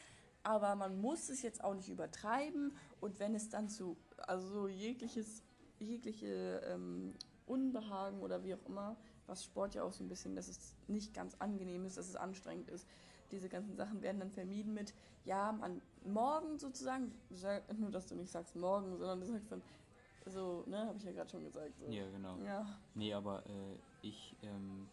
[0.43, 4.69] aber man muss es jetzt auch nicht übertreiben und wenn es dann zu, also so
[4.69, 5.43] jegliches,
[5.79, 7.15] jegliche ähm,
[7.47, 11.15] Unbehagen oder wie auch immer, was Sport ja auch so ein bisschen, dass es nicht
[11.15, 12.87] ganz angenehm ist, dass es anstrengend ist.
[13.31, 17.13] Diese ganzen Sachen werden dann vermieden mit, ja, man morgen sozusagen,
[17.79, 19.63] nur dass du nicht sagst morgen, sondern du sagst dann,
[20.27, 21.77] so, ne, habe ich ja gerade schon gesagt.
[21.79, 21.87] So.
[21.87, 22.37] Ja, genau.
[22.45, 22.67] Ja.
[22.95, 24.89] Nee, aber äh, ich, ähm,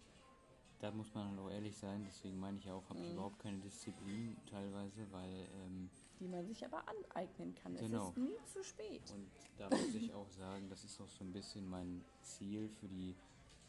[0.79, 3.13] da muss man halt auch ehrlich sein, deswegen meine ich ja auch, habe ich Mhm.
[3.13, 5.89] überhaupt keine Disziplin teilweise, weil, ähm,
[6.19, 7.75] Die man sich aber aneignen kann.
[7.75, 8.09] Genau.
[8.09, 9.01] Es ist nie zu spät.
[9.11, 12.87] und da muss ich auch sagen, das ist auch so ein bisschen mein Ziel für
[12.87, 13.15] die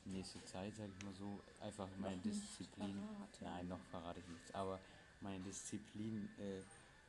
[0.04, 3.04] nächste Zeit, sage ich mal so, einfach meine Noch Disziplin,
[3.40, 4.80] nein, noch verrate ich nichts, aber
[5.20, 6.62] meine Disziplin äh,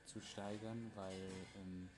[0.05, 1.89] zu steigern, weil ähm,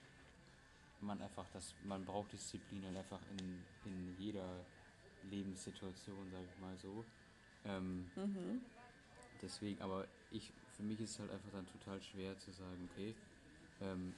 [0.99, 4.65] man einfach das, man braucht Disziplin halt einfach in, in jeder
[5.23, 7.05] Lebenssituation, sage ich mal so.
[7.65, 8.61] Ähm, Mhm.
[9.41, 13.15] deswegen, aber ich, für mich ist es halt einfach dann total schwer zu sagen, okay,
[13.79, 14.15] ähm,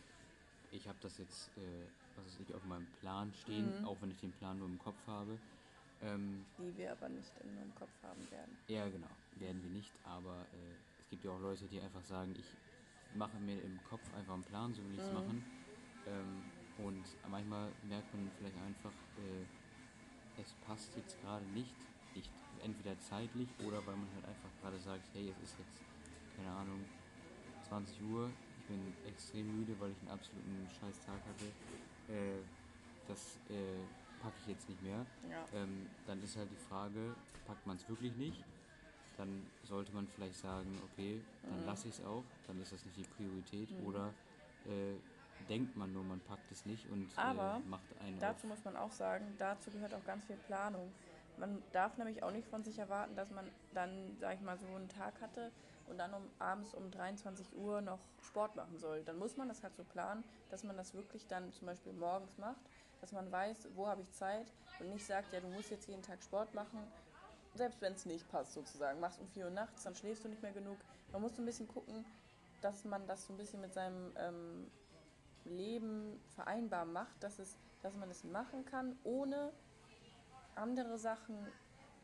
[0.72, 3.86] ich habe das jetzt, äh, was weiß ich, auf meinem Plan stehen, Mhm.
[3.86, 5.40] auch wenn ich den Plan nur im Kopf habe.
[6.02, 8.58] Ähm, Die wir aber nicht in unserem Kopf haben werden.
[8.68, 12.34] ja, genau, werden wir nicht, aber äh, es gibt ja auch Leute, die einfach sagen,
[12.36, 12.58] ich
[13.14, 15.16] mache mir im Kopf einfach einen Plan, so will ich es Mhm.
[15.16, 15.46] machen.
[16.06, 19.46] Ähm, und manchmal merkt man vielleicht einfach, äh,
[20.36, 22.32] es passt jetzt gerade nicht, nicht
[22.64, 25.82] entweder zeitlich oder weil man halt einfach gerade sagt, hey, es ist jetzt,
[26.36, 26.80] keine Ahnung,
[27.68, 31.46] 20 Uhr, ich bin extrem müde, weil ich einen absoluten scheiß Tag hatte.
[32.14, 32.42] Äh,
[33.08, 33.86] das äh,
[34.20, 35.06] packe ich jetzt nicht mehr.
[35.30, 35.46] Ja.
[35.54, 38.44] Ähm, dann ist halt die Frage, packt man es wirklich nicht?
[39.18, 41.66] Dann sollte man vielleicht sagen, okay, dann Mhm.
[41.66, 43.70] lasse ich es auch, dann ist das nicht die Priorität.
[43.72, 43.88] Mhm.
[43.88, 44.14] Oder
[44.66, 44.96] äh,
[45.50, 48.50] denkt man nur, man packt es nicht und Aber äh, macht einen Dazu auf.
[48.56, 50.92] muss man auch sagen, dazu gehört auch ganz viel Planung.
[51.38, 54.68] Man darf nämlich auch nicht von sich erwarten, dass man dann, sag ich mal, so
[54.68, 55.52] einen Tag hatte
[55.88, 59.04] und dann um, abends um 23 Uhr noch Sport machen soll.
[59.04, 62.38] Dann muss man das halt so planen, dass man das wirklich dann zum Beispiel morgens
[62.38, 62.62] macht,
[63.02, 64.48] dass man weiß, wo habe ich Zeit
[64.80, 66.80] und nicht sagt, ja, du musst jetzt jeden Tag Sport machen,
[67.54, 69.00] selbst wenn es nicht passt sozusagen.
[69.00, 70.78] Machst um 4 Uhr nachts, dann schläfst du nicht mehr genug.
[71.12, 72.06] Man muss so ein bisschen gucken,
[72.62, 74.72] dass man das so ein bisschen mit seinem ähm,
[75.46, 79.54] Leben vereinbar macht, dass, es, dass man es machen kann, ohne
[80.56, 81.36] andere Sachen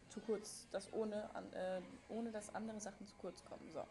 [0.09, 3.69] zu kurz, dass ohne, an- äh, ohne dass andere Sachen zu kurz kommen.
[3.71, 3.83] So,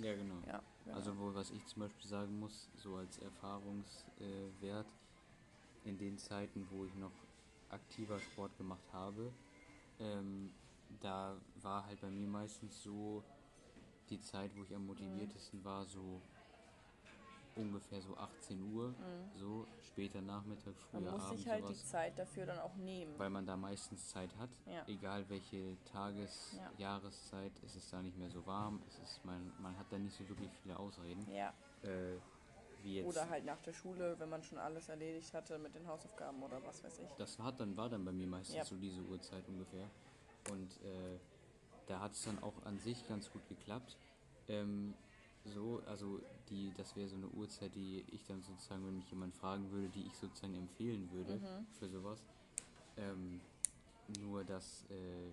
[0.00, 0.34] Ja, genau.
[0.46, 0.60] ja.
[0.84, 0.96] genau.
[0.96, 6.66] Also wo, was ich zum Beispiel sagen muss, so als Erfahrungswert, äh, in den Zeiten,
[6.70, 7.12] wo ich noch
[7.70, 9.32] aktiver Sport gemacht habe,
[9.98, 10.50] ähm,
[11.00, 13.22] da war halt bei mir meistens so
[14.10, 16.20] die Zeit, wo ich am motiviertesten war, so
[17.56, 18.94] ungefähr so 18 Uhr,
[19.34, 20.78] so später Nachmittag, Mhm.
[20.92, 23.18] man früher muss Abend sich halt die sowas, Zeit dafür dann auch nehmen.
[23.18, 24.84] weil man da meistens Zeit hat, Ja.
[24.86, 26.70] egal welche Tages-, Ja.
[26.78, 30.16] Jahreszeit, es ist da nicht mehr so warm, es ist, man, man hat da nicht
[30.16, 31.26] so wirklich viele Ausreden.
[31.30, 32.16] Ja, Äh,
[33.04, 36.60] oder halt nach der Schule, wenn man schon alles erledigt hatte mit den Hausaufgaben oder
[36.64, 37.08] was weiß ich.
[37.16, 38.64] Das hat dann, war dann bei mir meistens Ja.
[38.64, 39.88] so diese Uhrzeit ungefähr.
[40.50, 41.18] Und äh,
[41.86, 43.96] da hat es dann auch an sich ganz gut geklappt.
[44.48, 44.94] Ähm,
[45.44, 49.34] so, also die, das wäre so eine Uhrzeit, die ich dann sozusagen, wenn mich jemand
[49.34, 51.66] fragen würde, die ich sozusagen empfehlen würde Mhm.
[51.78, 52.22] für sowas.
[52.96, 53.40] Ähm,
[54.20, 55.32] nur dass äh,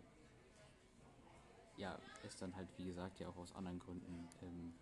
[1.77, 4.73] ja, es dann halt, wie gesagt, ja auch aus anderen Gründen ähm,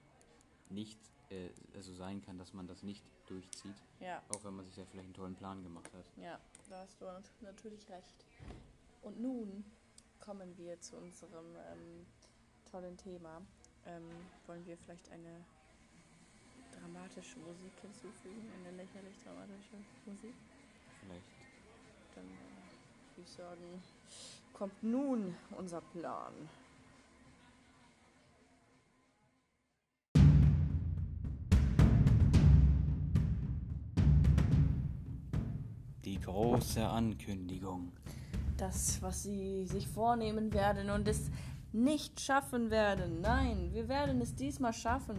[0.69, 4.75] nicht äh, also sein kann, dass man das nicht durchzieht, Ja, auch wenn man sich
[4.77, 6.05] ja vielleicht einen tollen Plan gemacht hat.
[6.17, 8.25] ja, da hast du nat- natürlich recht.
[9.01, 9.63] Und nun
[10.19, 12.05] kommen wir zu unserem ähm,
[12.69, 13.41] tollen Thema.
[13.85, 14.03] Ähm,
[14.47, 15.45] wollen wir vielleicht eine
[16.79, 20.33] dramatische Musik hinzufügen, eine lächerlich dramatische Musik?
[21.01, 21.23] Vielleicht
[22.15, 23.83] Dann äh, würde ich sagen,
[24.53, 26.33] kommt nun unser Plan.
[36.03, 37.91] Die große Ankündigung.
[38.55, 41.29] Das, was sie sich vornehmen werden und es
[41.73, 43.21] nicht schaffen werden.
[43.21, 45.17] Nein, wir werden es diesmal schaffen.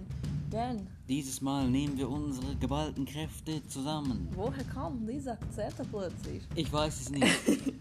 [0.53, 4.29] Denn Dieses Mal nehmen wir unsere geballten Kräfte zusammen.
[4.35, 6.43] woher kommen diese Akzente plötzlich?
[6.55, 7.27] Ich weiß es nicht.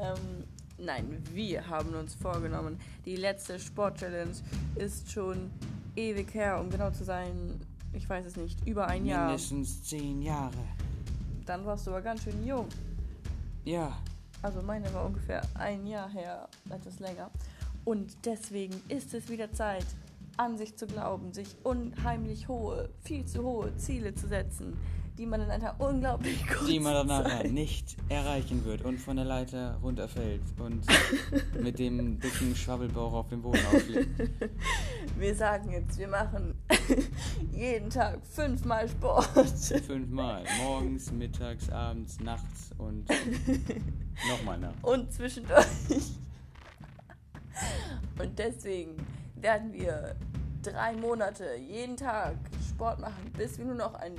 [0.00, 0.44] Ähm,
[0.78, 4.32] nein, wir haben uns vorgenommen, die letzte Sport-Challenge
[4.76, 5.50] ist schon
[5.96, 7.60] ewig her, um genau zu sein,
[7.92, 9.26] ich weiß es nicht, über ein Jahr.
[9.26, 10.54] Mindestens zehn Jahre.
[11.44, 12.66] Dann warst du aber ganz schön jung.
[13.64, 13.98] Ja,
[14.40, 17.30] Also meine war ungefähr ein Jahr her, etwas länger.
[17.84, 19.86] Und deswegen ist es wieder Zeit,
[20.38, 24.76] an sich zu glauben, sich unheimlich hohe, viel zu hohe Ziele zu setzen,
[25.18, 28.98] die man in einer unglaublich kurzen die man dann nachher Zeit nicht erreichen wird und
[28.98, 30.86] von der Leiter runterfällt und
[31.60, 34.30] mit dem dicken Schwabbelbauch auf dem Boden aufliegt.
[35.18, 36.54] Wir sagen jetzt, wir machen
[37.52, 39.26] jeden Tag fünfmal Sport.
[39.84, 40.44] Fünfmal.
[40.62, 43.08] Morgens, mittags, abends, nachts und
[44.28, 44.78] nochmal nachts.
[44.82, 45.66] Und zwischendurch
[48.16, 48.94] Und deswegen
[49.40, 50.16] werden wir
[50.62, 52.36] drei Monate jeden Tag
[52.68, 54.14] Sport machen, bis wir nur noch ein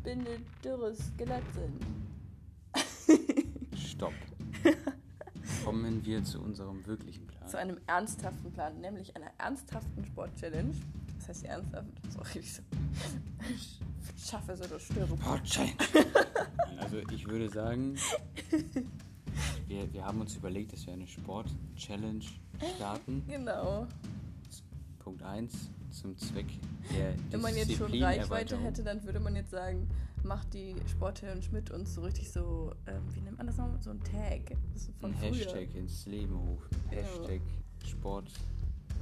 [0.00, 1.84] spindeldürres Skelett sind.
[3.76, 4.12] Stopp.
[5.64, 7.48] Kommen wir zu unserem wirklichen Plan.
[7.48, 10.72] Zu einem ernsthaften Plan, nämlich einer ernsthaften Sport-Challenge.
[11.18, 12.62] Das heißt ernsthaft, sorry, ich so-
[14.30, 15.18] schaffe so das Stören.
[15.20, 15.72] Sportschein.
[16.78, 17.96] also ich würde sagen,
[19.66, 22.24] wir, wir haben uns überlegt, dass wir eine Sport-Challenge
[22.76, 23.22] starten.
[23.28, 23.86] Genau.
[24.98, 26.46] Punkt 1 zum Zweck
[26.94, 29.88] der Wenn man jetzt schon Reichweite hätte, dann würde man jetzt sagen,
[30.22, 33.80] macht die Sport-Challenge mit uns so richtig so, ähm, wie nennt man das nochmal?
[33.80, 34.56] So ein Tag.
[35.00, 35.30] Von Ein früher.
[35.32, 36.68] Hashtag ins Leben rufen.
[36.90, 36.98] Ja.
[36.98, 37.40] Hashtag
[37.84, 38.30] Sport.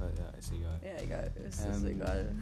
[0.01, 0.79] Äh, Ja, ist egal.
[0.83, 2.35] Ja, egal, ist Ähm, egal.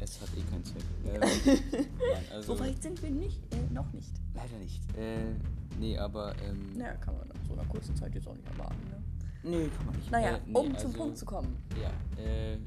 [0.00, 0.82] Es hat eh keinen Zweck.
[1.04, 4.10] Ähm, nein, also, So weit sind wir nicht, äh, noch nicht.
[4.34, 4.80] leider nicht.
[4.96, 5.34] Äh,
[5.78, 6.34] nee, aber.
[6.42, 9.02] Ähm, Naja, kann man nach so einer kurzen Zeit jetzt auch nicht erwarten, ne?
[9.42, 10.10] Nee, kann man nicht.
[10.10, 11.56] Naja, Äh, nee, um also, zum Punkt zu kommen.
[11.80, 12.58] Ja, äh,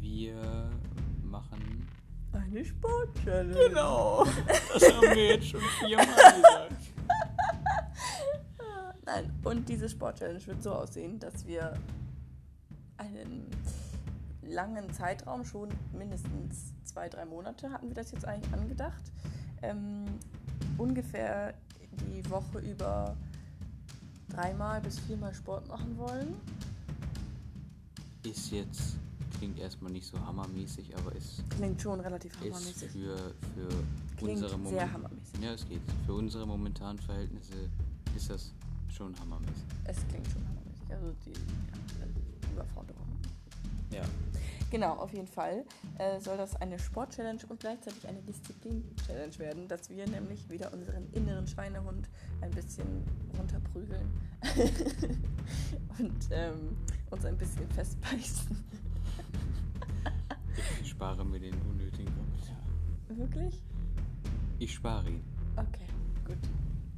[0.00, 0.70] wir
[1.22, 1.88] machen.
[2.32, 3.68] Eine Sport-Challenge.
[3.68, 4.24] Genau!
[4.74, 6.72] Das haben wir jetzt schon viermal gesagt.
[9.04, 11.74] Nein, und diese Sport-Challenge wird so aussehen, dass wir
[13.02, 13.46] einen
[14.42, 19.02] langen Zeitraum, schon mindestens zwei, drei Monate hatten wir das jetzt eigentlich angedacht,
[19.62, 20.04] ähm,
[20.78, 21.54] ungefähr
[22.06, 23.16] die Woche über
[24.28, 26.34] dreimal bis viermal Sport machen wollen.
[28.24, 28.96] Ist jetzt.
[29.38, 32.90] Klingt erstmal nicht so hammermäßig, aber ist, Klingt schon relativ ist hammermäßig.
[32.92, 33.68] für, für
[34.16, 35.40] Klingt unsere sehr Moment- hammermäßig.
[35.42, 35.80] Ja, es geht.
[36.06, 37.54] Für unsere momentanen Verhältnisse
[38.16, 38.52] ist das
[38.88, 39.64] schon hammermäßig.
[39.84, 40.90] Es klingt schon hammermäßig.
[40.90, 42.01] Also die
[42.52, 43.06] ja, Überforderung.
[43.90, 44.02] Ja.
[44.70, 45.64] Genau, auf jeden Fall
[45.98, 51.12] äh, soll das eine Sport-Challenge und gleichzeitig eine Disziplin-Challenge werden, dass wir nämlich wieder unseren
[51.12, 52.08] inneren Schweinehund
[52.40, 53.04] ein bisschen
[53.38, 54.10] runterprügeln
[55.98, 56.74] und ähm,
[57.10, 58.64] uns ein bisschen festbeißen.
[60.80, 62.56] Ich spare mir den unnötigen Kommentar.
[63.08, 63.62] Wirklich?
[64.58, 65.22] Ich spare ihn.
[65.56, 65.86] Okay,
[66.24, 66.38] gut.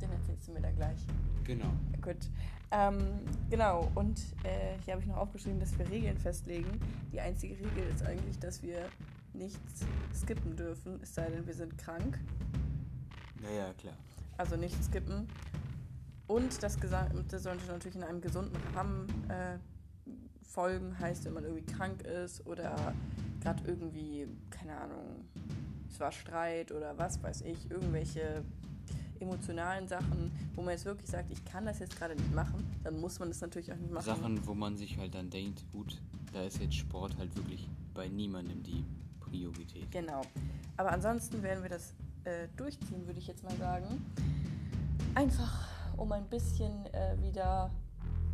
[0.00, 1.00] Den erzählst du mir dann gleich.
[1.42, 1.72] Genau.
[2.00, 2.30] Gut.
[2.76, 6.80] Ähm, genau, und äh, hier habe ich noch aufgeschrieben, dass wir Regeln festlegen.
[7.12, 8.88] Die einzige Regel ist eigentlich, dass wir
[9.32, 12.18] nichts skippen dürfen, es sei denn, wir sind krank.
[13.44, 13.94] Ja, ja, klar.
[14.38, 15.28] Also nicht skippen.
[16.26, 19.58] Und das Gesamte sollte natürlich in einem gesunden Rahmen äh,
[20.42, 20.98] folgen.
[20.98, 22.92] Heißt, wenn man irgendwie krank ist oder
[23.40, 25.26] gerade irgendwie, keine Ahnung,
[25.88, 28.42] es war Streit oder was weiß ich, irgendwelche
[29.24, 33.00] emotionalen Sachen, wo man jetzt wirklich sagt, ich kann das jetzt gerade nicht machen, dann
[33.00, 34.04] muss man das natürlich auch nicht machen.
[34.04, 36.00] Sachen, wo man sich halt dann denkt, gut,
[36.32, 38.84] da ist jetzt Sport halt wirklich bei niemandem die
[39.20, 39.90] Priorität.
[39.90, 40.22] Genau.
[40.76, 44.04] Aber ansonsten werden wir das äh, durchziehen, würde ich jetzt mal sagen.
[45.14, 47.70] Einfach, um ein bisschen äh, wieder,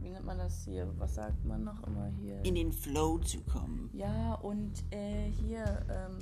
[0.01, 0.89] wie nennt man das hier?
[0.99, 2.43] Was sagt man noch immer hier?
[2.45, 3.91] In den Flow zu kommen.
[3.93, 6.19] ja, und äh, hier ähm,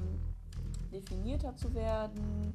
[0.92, 2.55] definierter zu werden,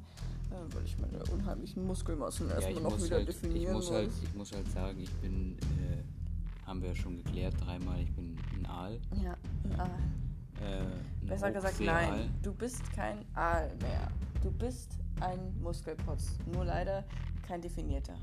[0.50, 3.74] äh, weil ich meine unheimlichen Muskelmassen Ja, erstmal ich noch muss, wieder halt, ich, definieren
[3.74, 8.00] muss halt, ich muss halt sagen, ich bin, äh, haben wir ja schon geklärt dreimal,
[8.00, 8.98] ich bin ein Aal.
[9.22, 9.98] Ja, ein Aal.
[10.60, 12.32] Äh, Besser gesagt, nein.
[12.42, 14.08] Du bist kein Aal mehr.
[14.42, 16.38] Du bist ein Muskelprotz.
[16.52, 17.04] Nur leider
[17.46, 18.14] kein definierter.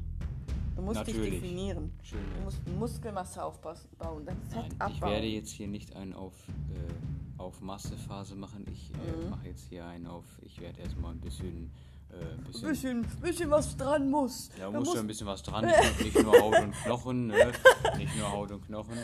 [0.76, 1.42] Du musst dich Natürlich.
[1.42, 1.92] definieren.
[2.02, 2.20] Schön.
[2.38, 4.94] Du musst Muskelmasse aufbauen, dein Fett Nein, abbauen.
[4.94, 8.66] ich werde jetzt hier nicht einen auf, äh, auf Massephase machen.
[8.72, 9.30] Ich äh, Mhm.
[9.30, 11.72] mache jetzt hier einen auf, ich werde erstmal ein bisschen,
[12.12, 14.50] äh, ein bisschen bisschen, bisschen was dran muss.
[14.58, 17.52] Da Da muss ja ein bisschen was dran, nicht, nicht nur Haut und Knochen, ne?
[17.98, 18.98] nicht nur Haut und Knochen,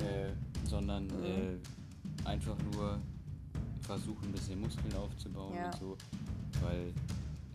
[0.00, 0.32] äh,
[0.68, 1.24] sondern Mhm.
[1.24, 2.98] äh, einfach nur
[3.82, 5.66] versuchen, ein bisschen Muskeln aufzubauen Ja.
[5.66, 5.96] und so,
[6.62, 6.92] weil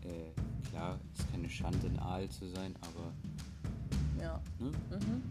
[0.04, 4.40] äh, klar, es ist keine Schande, ein Aal zu sein, aber Ja.
[4.60, 4.70] ne?
[4.96, 5.22] Mhm.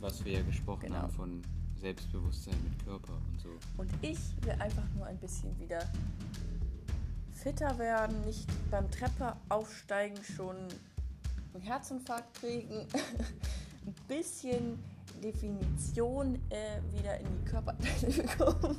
[0.00, 0.96] was wir ja gesprochen Genau.
[0.98, 1.42] haben von
[1.80, 3.48] Selbstbewusstsein mit Körper und so.
[3.76, 5.80] Und ich will einfach nur ein bisschen wieder
[7.32, 10.56] fitter werden, nicht beim Treppe aufsteigen schon
[11.52, 12.86] einen Herzinfarkt kriegen,
[13.86, 14.78] ein bisschen
[15.22, 18.76] Definition äh, wieder in die Körperteile bekommen.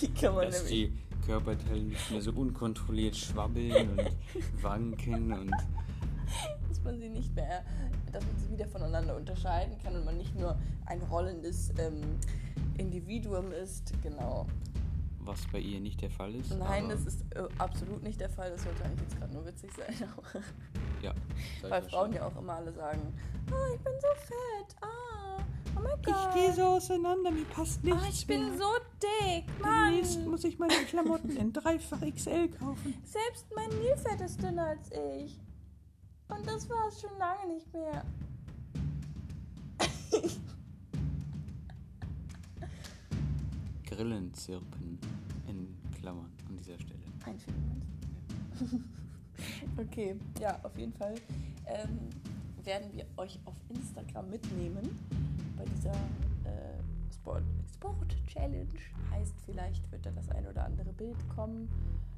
[0.00, 0.90] die kann man Dass nämlich.
[0.92, 5.52] die Körperteile nicht mehr so unkontrolliert schwabbeln und wanken und
[6.84, 7.64] man sie nicht mehr,
[8.12, 10.56] dass man sie wieder voneinander unterscheiden kann und man nicht nur
[10.86, 12.00] ein rollendes ähm,
[12.78, 13.92] Individuum ist.
[14.02, 14.46] Genau.
[15.20, 16.50] was bei ihr nicht der Fall ist.
[16.54, 18.50] Nein, das ist äh, absolut nicht der Fall.
[18.50, 19.94] Das sollte eigentlich jetzt gerade nur witzig sein.
[21.02, 21.14] ja,
[21.62, 23.00] Weil ich Frauen ja auch immer alle sagen,
[23.50, 25.42] oh, ich bin so fett, ah,
[25.76, 26.54] oh mein Gott.
[26.54, 28.58] so auseinander, mir passt nichts Ah, ich bin mehr.
[28.58, 28.64] so
[29.02, 29.92] dick, Mann.
[29.92, 32.94] Demnächst muss ich meine Klamotten in dreifach XL kaufen.
[33.04, 34.90] Selbst mein Nilpferd ist dünner als
[35.24, 35.40] ich.
[36.36, 38.04] Und das war es schon lange nicht mehr.
[43.86, 44.98] Grillen zirpen
[45.46, 47.00] in Klammern an dieser Stelle.
[47.24, 47.82] Einfügen
[49.76, 51.14] Okay, ja, auf jeden Fall
[51.66, 51.98] ähm,
[52.62, 54.98] werden wir euch auf Instagram mitnehmen
[55.56, 56.78] bei dieser äh,
[57.12, 57.42] Sport,
[57.74, 58.68] Sport Challenge.
[59.10, 61.68] Heißt, vielleicht wird da das ein oder andere Bild kommen,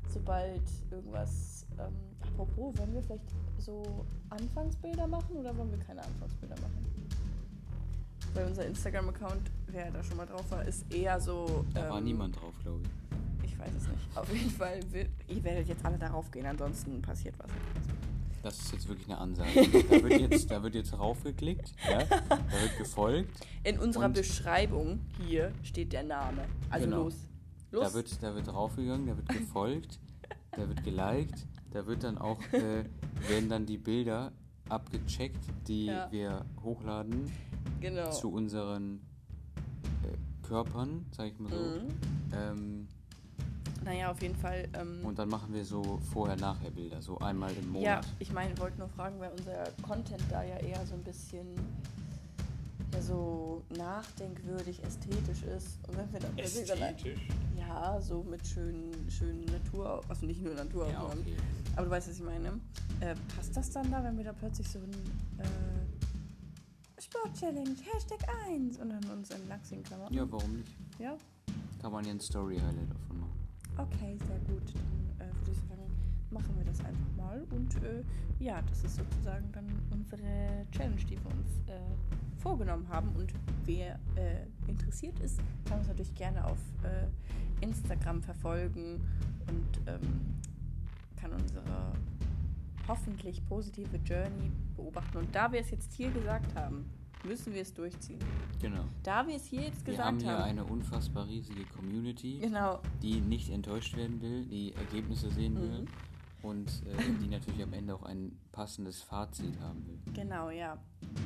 [0.08, 1.66] sobald irgendwas.
[1.78, 1.92] Ähm,
[2.22, 3.24] apropos, wollen wir vielleicht
[3.58, 6.86] so Anfangsbilder machen oder wollen wir keine Anfangsbilder machen?
[8.34, 11.64] Weil unser Instagram-Account, wer da schon mal drauf war, ist eher so.
[11.74, 12.82] Da war ähm, niemand drauf, glaube
[13.42, 13.50] ich.
[13.52, 14.16] Ich weiß es nicht.
[14.16, 17.48] Auf jeden Fall, will, ihr werdet jetzt alle darauf gehen, ansonsten passiert was.
[18.42, 19.50] Das ist jetzt wirklich eine Ansage.
[19.90, 22.04] Da wird jetzt, da wird jetzt raufgeklickt, ja?
[22.28, 23.30] da wird gefolgt.
[23.64, 26.44] In unserer Beschreibung hier steht der Name.
[26.70, 27.04] Also Genau.
[27.04, 27.14] los.
[27.76, 27.88] Los.
[27.88, 29.98] Da wird, da wird raufgegangen, da wird gefolgt,
[30.52, 32.84] da wird geliked, da wird dann auch, äh,
[33.28, 34.32] werden dann die Bilder
[34.70, 36.10] abgecheckt, die Ja.
[36.10, 37.30] wir hochladen
[37.80, 38.10] genau.
[38.10, 39.00] zu unseren
[40.04, 41.56] äh, Körpern, sag ich mal so.
[41.56, 41.88] Mhm.
[42.32, 42.88] Ähm,
[43.84, 44.66] Naja, auf jeden Fall.
[44.72, 48.04] Ähm, und dann machen wir so Vorher-Nachher-Bilder, so einmal im Monat.
[48.06, 51.46] ja, ich meine, wollte nur fragen, weil unser Content da ja eher so ein bisschen
[52.92, 55.78] ja, so nachdenkwürdig, ästhetisch ist.
[55.88, 56.94] Und wenn wir dann dann-
[57.56, 61.20] Ja, so mit schönen, schönen Natur, also nicht nur Ja, Naturaufnahmen.
[61.20, 61.36] okay.
[61.74, 62.48] Aber du weißt, was ich meine.
[63.00, 64.90] Äh, passt das dann da, wenn wir da plötzlich so ein
[65.38, 70.14] äh, Sport-Challenge, Hashtag 1 und dann uns in Lachsing Klamotten?
[70.14, 70.74] Ja, warum nicht?
[70.98, 71.16] Ja?
[71.82, 73.38] Kann man ja ein Story-Highlight davon machen.
[73.78, 74.62] Okay, sehr gut.
[75.18, 75.75] Dann äh, würde ich sagen,
[76.30, 77.44] machen wir das einfach mal.
[77.50, 78.02] Und äh,
[78.38, 81.80] ja, das ist sozusagen dann unsere Challenge, die wir uns äh,
[82.38, 83.10] vorgenommen haben.
[83.16, 83.32] Und
[83.64, 89.00] wer äh, interessiert ist, kann uns natürlich gerne auf äh, Instagram verfolgen
[89.48, 90.36] und ähm,
[91.16, 91.92] kann unsere
[92.88, 95.18] hoffentlich positive Journey beobachten.
[95.18, 96.84] Und da wir es jetzt hier gesagt haben,
[97.24, 98.20] müssen wir es durchziehen.
[98.60, 98.84] Genau.
[99.02, 100.42] Da wir es hier jetzt Wir gesagt haben hier haben.
[100.44, 102.80] eine unfassbar riesige Community, genau.
[103.02, 105.86] die nicht enttäuscht werden will, die Ergebnisse sehen will Mhm.
[106.42, 109.98] Und äh, die natürlich am Ende auch ein passendes Fazit haben will.
[110.12, 110.78] Genau, ja.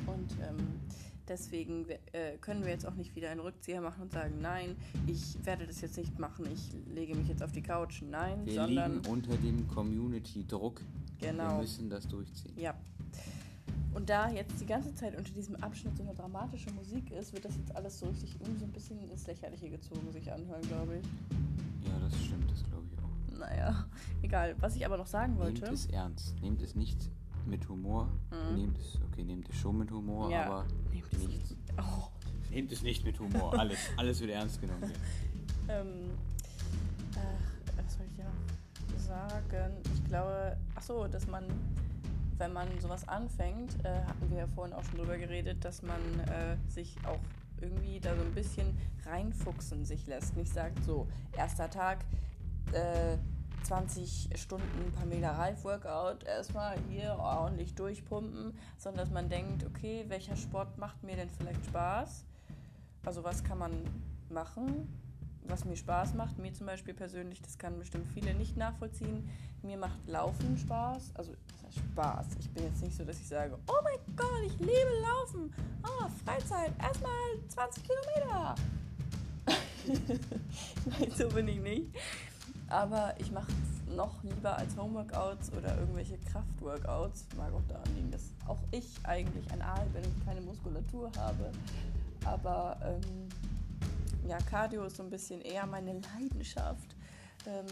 [0.07, 0.81] Und ähm,
[1.29, 5.45] deswegen äh, können wir jetzt auch nicht wieder einen Rückzieher machen und sagen, nein, ich
[5.45, 8.03] werde das jetzt nicht machen, ich lege mich jetzt auf die Couch.
[8.03, 10.81] Nein, Wir sondern liegen unter dem Community-Druck.
[11.19, 11.59] Wir genau.
[11.59, 12.59] müssen das durchziehen.
[12.59, 12.75] Ja.
[13.93, 17.45] Und da jetzt die ganze Zeit unter diesem Abschnitt so eine dramatische Musik ist, wird
[17.45, 20.99] das jetzt alles so richtig irgendwie so ein bisschen ins Lächerliche gezogen sich anhören, glaube
[20.99, 21.89] ich.
[21.89, 23.00] Ja, das stimmt, das glaube ich auch.
[23.41, 23.87] Naja,
[24.23, 24.55] egal.
[24.61, 25.73] Was ich aber noch sagen Nehmt wollte.
[25.73, 26.41] es ernst.
[26.41, 27.11] Nehmt es nicht
[27.47, 28.09] mit Humor.
[28.31, 28.57] Mhm.
[28.57, 31.57] Nehmt es, okay, nehmt es schon mit Humor, Ja, aber nehmt es nicht.
[31.79, 32.09] Oh,
[32.51, 33.55] Nehmt es nicht mit Humor.
[33.59, 34.95] Alles, alles wird ernst genommen hier.
[35.69, 36.11] Ähm,
[37.15, 39.77] ach, was soll ich ja noch sagen?
[39.95, 41.45] Ich glaube, ach so, dass man,
[42.39, 46.01] wenn man sowas anfängt, äh, hatten wir ja vorhin auch schon drüber geredet, dass man
[46.27, 47.21] äh, sich auch
[47.61, 48.77] irgendwie da so ein bisschen
[49.07, 50.37] reinfuchsen sich lässt.
[50.37, 51.99] Nicht sagt so, erster Tag,
[52.73, 53.19] äh,
[53.65, 60.37] 20 Stunden Pamela Reif Workout, erstmal hier ordentlich durchpumpen, sondern dass man denkt, okay, welcher
[60.37, 62.25] Sport macht mir denn vielleicht Spaß?
[63.05, 63.73] Also was kann man
[64.31, 64.89] machen,
[65.45, 66.39] was mir Spaß macht.
[66.39, 69.29] Mir zum Beispiel persönlich, das kann bestimmt viele nicht nachvollziehen.
[69.63, 71.13] Mir macht Laufen Spaß.
[71.15, 71.35] Also
[71.71, 72.27] Spaß.
[72.41, 75.53] Ich bin jetzt nicht so, dass ich sage, oh mein Gott, ich liebe Laufen.
[75.83, 77.13] Ah, Freizeit, erstmal
[77.49, 78.55] 20 Kilometer.
[80.87, 81.87] Nein, so bin ich nicht.
[82.71, 87.27] Aber ich mache es noch lieber als Homeworkouts oder irgendwelche Kraftworkouts.
[87.37, 91.51] Mag auch daran liegen, dass auch ich eigentlich ein Aal bin und keine Muskulatur habe.
[92.25, 93.29] Aber ähm,
[94.29, 96.95] ja, Cardio ist so ein bisschen eher meine Leidenschaft.
[97.47, 97.67] Ähm,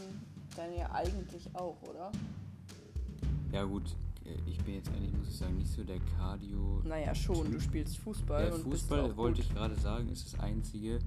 [0.56, 2.10] dann ja eigentlich auch, oder?
[3.52, 3.94] Ja gut,
[4.46, 6.82] ich bin jetzt eigentlich, muss ich sagen, nicht so der Cardio.
[6.84, 7.50] Naja, schon.
[7.50, 8.48] Du spielst Fußball.
[8.48, 9.50] Ja, und Fußball, wollte gut.
[9.50, 10.98] ich gerade sagen, ist das Einzige,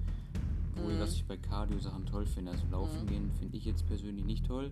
[0.76, 0.98] wo Mhm.
[1.00, 2.52] was ich bei Cardio-Sachen toll finde.
[2.52, 3.08] Also Laufen Mhm.
[3.08, 4.70] gehen finde ich jetzt persönlich nicht toll.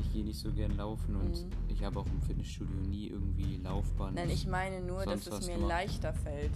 [0.00, 1.50] Ich gehe nicht so gern laufen und Mhm.
[1.68, 4.14] ich habe auch im Fitnessstudio nie irgendwie Laufband.
[4.16, 5.68] Nein, ich meine nur, dass es mir gemacht.
[5.68, 6.52] leichter fällt,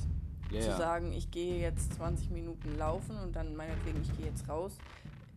[0.51, 0.77] ja, zu ja.
[0.79, 4.79] sagen, ich gehe jetzt 20 Minuten laufen und dann meinetwegen, ich gehe jetzt raus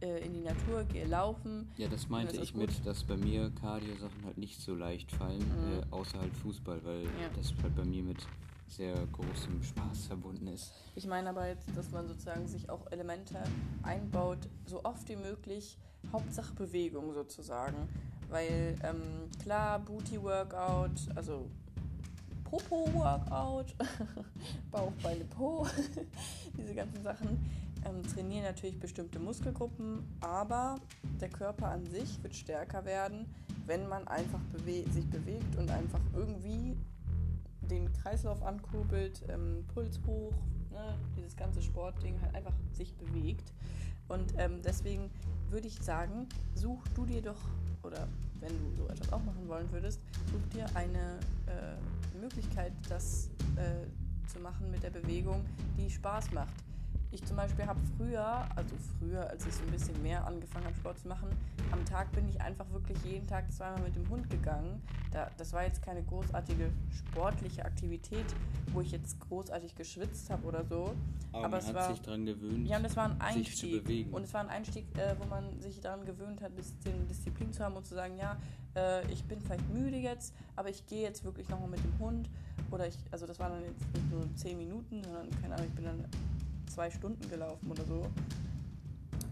[0.04, 1.68] äh, in die Natur, gehe laufen.
[1.78, 5.40] ja, das meinte das ich mit, dass bei mir Cardio-Sachen halt nicht so leicht fallen,
[5.40, 5.80] Mhm.
[5.80, 7.30] äh, außer halt Fußball, weil Ja.
[7.36, 8.18] das halt bei mir mit
[8.72, 10.74] sehr großem Spaß verbunden ist.
[10.96, 13.36] Ich meine aber jetzt, dass man sozusagen sich auch Elemente
[13.84, 15.78] einbaut, so oft wie möglich,
[16.12, 17.90] Hauptsache Bewegung sozusagen.
[18.30, 21.50] Weil ähm, klar, Booty-Workout, also
[22.46, 23.76] Popo-Workout,
[24.72, 25.68] Bauch, Beine, Po,
[26.58, 27.40] diese ganzen Sachen
[27.86, 30.76] ähm, trainieren natürlich bestimmte Muskelgruppen, aber
[31.20, 33.26] der Körper an sich wird stärker werden,
[33.66, 36.76] wenn man einfach bewe sich bewegt und einfach irgendwie
[37.72, 40.34] den Kreislauf ankurbelt, ähm, Puls hoch,
[40.72, 43.54] ne, dieses ganze Sportding halt einfach sich bewegt.
[44.08, 45.10] Und ähm, deswegen
[45.50, 47.40] würde ich sagen, such du dir doch,
[47.84, 48.08] oder
[48.40, 50.02] wenn du so etwas auch machen wollen würdest,
[50.32, 55.46] such dir eine äh, Möglichkeit, das äh, zu machen mit der Bewegung,
[55.78, 56.54] die Spaß macht.
[57.14, 60.76] Ich zum Beispiel habe früher, also früher, als ich so ein bisschen mehr angefangen habe,
[60.76, 61.28] Sport zu machen,
[61.72, 64.82] am Tag bin ich einfach wirklich jeden Tag zweimal mit dem Hund gegangen.
[65.12, 68.26] Da, das war jetzt keine großartige sportliche Aktivität,
[68.72, 70.94] wo ich jetzt großartig geschwitzt habe oder so.
[71.34, 73.84] Aber, man hat sich daran gewöhnt, Ja, und das war ein sich zu Einstieg.
[73.84, 74.14] bewegen.
[74.14, 77.52] Und es war ein Einstieg, äh, wo man sich daran gewöhnt hat, ein bisschen Disziplin
[77.52, 78.38] zu haben und zu sagen, ja,
[78.76, 82.30] äh, ich bin vielleicht müde jetzt, aber ich gehe jetzt wirklich nochmal mit dem Hund.
[82.72, 85.76] Oder ich, also das waren dann jetzt nicht nur 10 Minuten, sondern, keine Ahnung, ich
[85.76, 86.06] bin dann
[86.74, 88.08] zwei Stunden gelaufen oder so.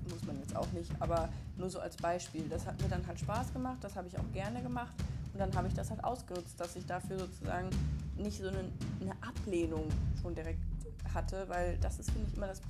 [0.09, 2.47] Muss man jetzt auch nicht, aber nur so als Beispiel.
[2.49, 4.93] Das hat mir dann halt Spaß gemacht, das habe ich auch gerne gemacht.
[5.33, 7.69] Und dann habe ich das halt ausgenutzt, dass ich dafür sozusagen
[8.17, 8.65] nicht so eine,
[9.01, 9.85] eine Ablehnung
[10.21, 10.59] schon direkt
[11.13, 12.61] hatte, weil das ist, finde ich, immer das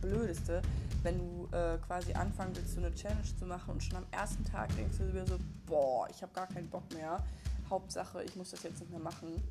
[0.00, 0.60] Blödeste,
[1.02, 4.44] wenn du äh, quasi anfangen willst, so eine Challenge zu machen und schon am ersten
[4.44, 7.22] Tag denkst du dir so, boah, ich habe gar keinen Bock mehr.
[7.70, 9.42] Hauptsache, ich muss das jetzt nicht mehr machen.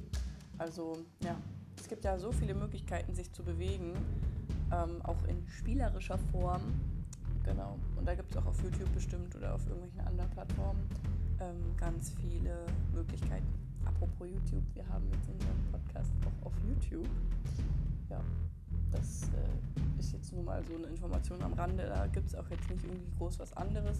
[0.57, 1.35] Also, ja,
[1.79, 3.93] es gibt ja so viele Möglichkeiten, sich zu bewegen,
[4.73, 6.61] ähm, auch in spielerischer Form.
[7.43, 7.77] Genau.
[7.97, 10.87] Und da gibt es auch auf YouTube bestimmt oder auf irgendwelchen anderen Plattformen
[11.39, 13.47] ähm, ganz viele Möglichkeiten.
[13.85, 17.07] Apropos YouTube, wir haben jetzt unseren Podcast auch auf YouTube.
[18.09, 18.21] Ja,
[18.91, 21.85] das äh, ist jetzt nur mal so eine Information am Rande.
[21.85, 23.97] Da gibt es auch jetzt nicht irgendwie groß was anderes.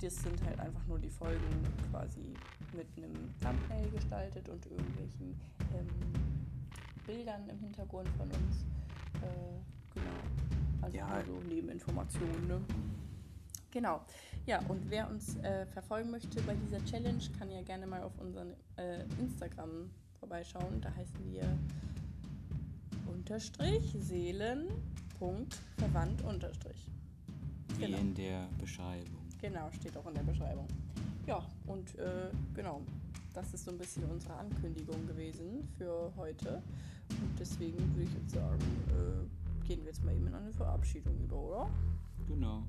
[0.00, 2.34] Das sind halt einfach nur die Folgen quasi
[2.76, 5.38] mit einem Thumbnail gestaltet und irgendwelchen
[5.74, 5.86] ähm,
[7.06, 8.64] Bildern im Hintergrund von uns.
[9.22, 10.06] Äh, genau.
[10.82, 11.22] Also Ja.
[11.26, 12.48] so Nebeninformationen.
[12.48, 12.60] Ne?
[13.70, 14.00] Genau.
[14.46, 18.18] Ja, und wer uns äh, verfolgen möchte bei dieser Challenge, kann ja gerne mal auf
[18.18, 20.80] unseren äh, Instagram vorbeischauen.
[20.80, 21.56] Da heißen wir
[23.06, 24.66] unterstrich Seelen
[25.18, 26.86] Punkt verwandt unterstrich.
[27.76, 27.98] Wie Genau.
[27.98, 29.20] in der Beschreibung.
[29.40, 30.66] Genau, steht auch in der Beschreibung.
[31.26, 32.80] Ja, und äh, genau,
[33.34, 36.62] das ist so ein bisschen unsere Ankündigung gewesen für heute.
[37.10, 39.39] Und deswegen würde ich jetzt sagen, äh,
[39.70, 41.70] gehen wir jetzt mal eben in eine Verabschiedung über, oder?
[42.26, 42.64] Genau.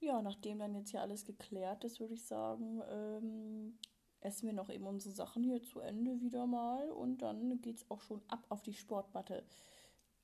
[0.00, 3.78] Ja, nachdem dann jetzt hier alles geklärt ist, würde ich sagen, ähm,
[4.22, 8.00] essen wir noch eben unsere Sachen hier zu Ende wieder mal und dann geht's auch
[8.00, 9.44] schon ab auf die Sportmatte.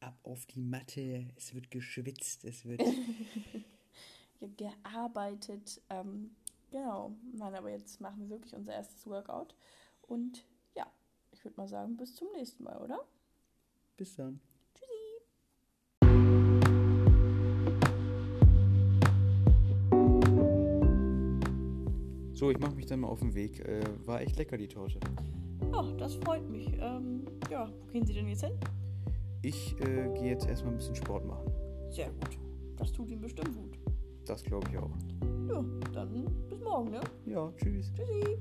[0.01, 2.83] Ab auf die Matte, es wird geschwitzt, es wird.
[4.57, 5.81] Gearbeitet.
[5.89, 6.35] Ähm,
[6.73, 7.15] genau.
[7.33, 9.55] Nein, aber jetzt machen wir wirklich unser erstes Workout.
[10.01, 10.45] Und
[11.43, 13.01] ich würde mal sagen, bis zum nächsten Mal, oder?
[13.97, 14.41] Bis dann.
[22.33, 23.59] So, ich mache mich dann mal auf den Weg.
[23.59, 25.01] Äh, war echt lecker, die Torte.
[25.73, 26.69] Ja, das freut mich.
[26.79, 28.57] Ähm, ja, wo gehen Sie denn jetzt hin?
[29.43, 31.51] Ich äh, gehe jetzt erstmal ein bisschen Sport machen.
[31.91, 32.39] Sehr gut.
[32.77, 33.81] Das tut Ihnen bestimmt gut.
[34.27, 34.91] Das glaube ich auch.
[35.49, 37.01] Ja, dann bis morgen, ne?
[37.27, 37.93] Ja, tschüss.
[37.97, 38.39] Tschüssi.